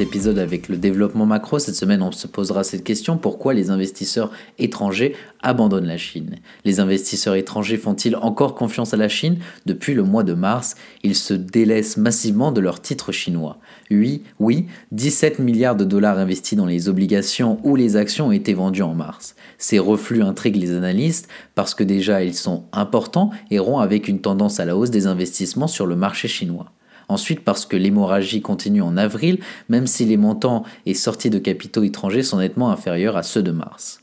Épisode 0.00 0.38
avec 0.38 0.68
le 0.68 0.76
développement 0.76 1.26
macro. 1.26 1.58
Cette 1.58 1.74
semaine, 1.74 2.02
on 2.02 2.12
se 2.12 2.26
posera 2.26 2.64
cette 2.64 2.84
question 2.84 3.16
pourquoi 3.16 3.54
les 3.54 3.70
investisseurs 3.70 4.30
étrangers 4.58 5.14
abandonnent 5.42 5.86
la 5.86 5.96
Chine? 5.96 6.36
Les 6.64 6.80
investisseurs 6.80 7.34
étrangers 7.34 7.76
font-ils 7.76 8.16
encore 8.16 8.54
confiance 8.54 8.94
à 8.94 8.96
la 8.96 9.08
Chine? 9.08 9.38
Depuis 9.66 9.94
le 9.94 10.02
mois 10.02 10.24
de 10.24 10.34
mars, 10.34 10.76
ils 11.02 11.14
se 11.14 11.34
délaissent 11.34 11.96
massivement 11.96 12.52
de 12.52 12.60
leurs 12.60 12.80
titres 12.80 13.12
chinois. 13.12 13.58
Oui, 13.90 14.22
oui, 14.38 14.66
17 14.92 15.38
milliards 15.38 15.76
de 15.76 15.84
dollars 15.84 16.18
investis 16.18 16.56
dans 16.56 16.66
les 16.66 16.88
obligations 16.88 17.58
ou 17.62 17.76
les 17.76 17.96
actions 17.96 18.28
ont 18.28 18.32
été 18.32 18.54
vendus 18.54 18.82
en 18.82 18.94
mars. 18.94 19.34
Ces 19.58 19.78
reflux 19.78 20.22
intriguent 20.22 20.56
les 20.56 20.72
analystes 20.72 21.28
parce 21.54 21.74
que 21.74 21.84
déjà 21.84 22.22
ils 22.22 22.34
sont 22.34 22.64
importants 22.72 23.30
et 23.50 23.58
rompent 23.58 23.82
avec 23.82 24.08
une 24.08 24.20
tendance 24.20 24.60
à 24.60 24.64
la 24.64 24.76
hausse 24.76 24.90
des 24.90 25.06
investissements 25.06 25.68
sur 25.68 25.86
le 25.86 25.96
marché 25.96 26.28
chinois. 26.28 26.72
Ensuite, 27.08 27.40
parce 27.40 27.64
que 27.64 27.76
l'hémorragie 27.76 28.42
continue 28.42 28.82
en 28.82 28.96
avril, 28.96 29.38
même 29.68 29.86
si 29.86 30.04
les 30.04 30.16
montants 30.16 30.64
et 30.86 30.94
sorties 30.94 31.30
de 31.30 31.38
capitaux 31.38 31.82
étrangers 31.82 32.22
sont 32.22 32.38
nettement 32.38 32.70
inférieurs 32.70 33.16
à 33.16 33.22
ceux 33.22 33.42
de 33.42 33.50
mars. 33.50 34.02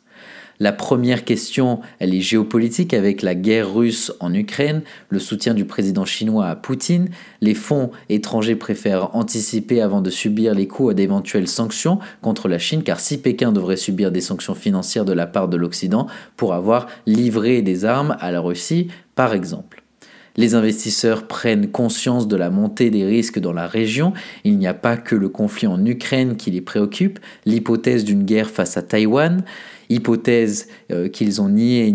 La 0.59 0.71
première 0.71 1.25
question, 1.25 1.81
elle 1.99 2.13
est 2.13 2.21
géopolitique 2.21 2.93
avec 2.93 3.21
la 3.21 3.35
guerre 3.35 3.73
russe 3.73 4.13
en 4.21 4.33
Ukraine, 4.33 4.83
le 5.09 5.19
soutien 5.19 5.53
du 5.53 5.65
président 5.65 6.05
chinois 6.05 6.47
à 6.47 6.55
Poutine. 6.55 7.09
Les 7.41 7.53
fonds 7.53 7.91
étrangers 8.07 8.55
préfèrent 8.55 9.13
anticiper 9.15 9.81
avant 9.81 9.99
de 9.99 10.09
subir 10.09 10.55
les 10.55 10.67
coûts 10.67 10.93
d'éventuelles 10.93 11.49
sanctions 11.49 11.99
contre 12.21 12.47
la 12.47 12.57
Chine, 12.57 12.83
car 12.83 13.01
si 13.01 13.17
Pékin 13.17 13.51
devrait 13.51 13.75
subir 13.75 14.13
des 14.13 14.21
sanctions 14.21 14.55
financières 14.55 15.03
de 15.03 15.11
la 15.11 15.27
part 15.27 15.49
de 15.49 15.57
l'Occident 15.57 16.07
pour 16.37 16.53
avoir 16.53 16.87
livré 17.05 17.61
des 17.61 17.83
armes 17.83 18.15
à 18.21 18.31
la 18.31 18.39
Russie, 18.39 18.87
par 19.13 19.33
exemple. 19.33 19.84
Les 20.37 20.53
investisseurs 20.53 21.27
prennent 21.27 21.71
conscience 21.71 22.27
de 22.27 22.35
la 22.35 22.49
montée 22.49 22.89
des 22.89 23.05
risques 23.05 23.39
dans 23.39 23.53
la 23.53 23.67
région. 23.67 24.13
Il 24.43 24.57
n'y 24.57 24.67
a 24.67 24.73
pas 24.73 24.97
que 24.97 25.15
le 25.15 25.29
conflit 25.29 25.67
en 25.67 25.83
Ukraine 25.85 26.35
qui 26.35 26.51
les 26.51 26.61
préoccupe, 26.61 27.19
l'hypothèse 27.45 28.03
d'une 28.03 28.23
guerre 28.23 28.49
face 28.49 28.75
à 28.75 28.81
Taïwan, 28.81 29.43
hypothèse 29.89 30.67
euh, 30.91 31.07
qu'ils 31.07 31.41
ont 31.41 31.49
niée 31.49 31.87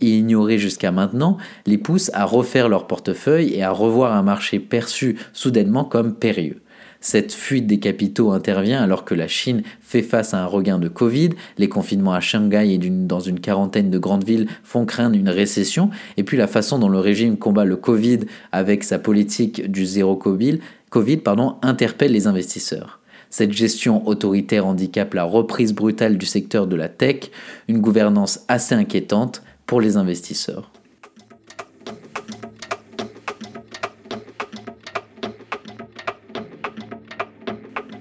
et 0.00 0.16
ignorée 0.16 0.58
jusqu'à 0.58 0.92
maintenant, 0.92 1.38
les 1.66 1.78
pousse 1.78 2.10
à 2.14 2.24
refaire 2.24 2.68
leur 2.68 2.86
portefeuille 2.86 3.54
et 3.54 3.62
à 3.62 3.70
revoir 3.70 4.12
un 4.12 4.22
marché 4.22 4.60
perçu 4.60 5.16
soudainement 5.32 5.84
comme 5.84 6.14
périlleux. 6.14 6.60
Cette 7.00 7.32
fuite 7.32 7.68
des 7.68 7.78
capitaux 7.78 8.32
intervient 8.32 8.82
alors 8.82 9.04
que 9.04 9.14
la 9.14 9.28
Chine 9.28 9.62
fait 9.80 10.02
face 10.02 10.34
à 10.34 10.42
un 10.42 10.46
regain 10.46 10.80
de 10.80 10.88
Covid, 10.88 11.30
les 11.56 11.68
confinements 11.68 12.12
à 12.12 12.20
Shanghai 12.20 12.72
et 12.72 12.78
dans 12.78 13.20
une 13.20 13.38
quarantaine 13.38 13.90
de 13.90 13.98
grandes 13.98 14.24
villes 14.24 14.48
font 14.64 14.84
craindre 14.84 15.16
une 15.16 15.28
récession, 15.28 15.90
et 16.16 16.24
puis 16.24 16.36
la 16.36 16.48
façon 16.48 16.78
dont 16.78 16.88
le 16.88 16.98
régime 16.98 17.36
combat 17.36 17.64
le 17.64 17.76
Covid 17.76 18.20
avec 18.50 18.82
sa 18.82 18.98
politique 18.98 19.70
du 19.70 19.86
zéro 19.86 20.16
Covid, 20.16 20.58
interpelle 21.62 22.12
les 22.12 22.26
investisseurs. 22.26 23.00
Cette 23.30 23.52
gestion 23.52 24.06
autoritaire 24.08 24.66
handicape 24.66 25.14
la 25.14 25.24
reprise 25.24 25.74
brutale 25.74 26.18
du 26.18 26.26
secteur 26.26 26.66
de 26.66 26.76
la 26.76 26.88
tech, 26.88 27.30
une 27.68 27.80
gouvernance 27.80 28.40
assez 28.48 28.74
inquiétante 28.74 29.42
pour 29.66 29.80
les 29.80 29.96
investisseurs. 29.96 30.72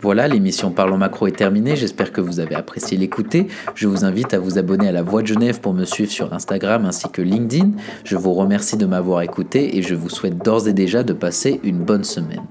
Voilà, 0.07 0.29
l'émission 0.29 0.71
Parlons 0.71 0.97
Macro 0.97 1.27
est 1.27 1.35
terminée. 1.35 1.75
J'espère 1.75 2.13
que 2.13 2.21
vous 2.21 2.39
avez 2.39 2.55
apprécié 2.55 2.97
l'écouter. 2.97 3.47
Je 3.75 3.89
vous 3.89 4.05
invite 4.05 4.33
à 4.33 4.39
vous 4.39 4.57
abonner 4.57 4.87
à 4.87 4.93
La 4.93 5.01
Voix 5.01 5.21
de 5.21 5.27
Genève 5.27 5.59
pour 5.59 5.73
me 5.73 5.83
suivre 5.83 6.09
sur 6.09 6.31
Instagram 6.31 6.85
ainsi 6.85 7.09
que 7.09 7.21
LinkedIn. 7.21 7.71
Je 8.05 8.15
vous 8.15 8.31
remercie 8.31 8.77
de 8.77 8.85
m'avoir 8.85 9.21
écouté 9.21 9.75
et 9.75 9.81
je 9.81 9.95
vous 9.95 10.07
souhaite 10.07 10.37
d'ores 10.37 10.69
et 10.69 10.71
déjà 10.71 11.03
de 11.03 11.11
passer 11.11 11.59
une 11.61 11.79
bonne 11.79 12.05
semaine. 12.05 12.45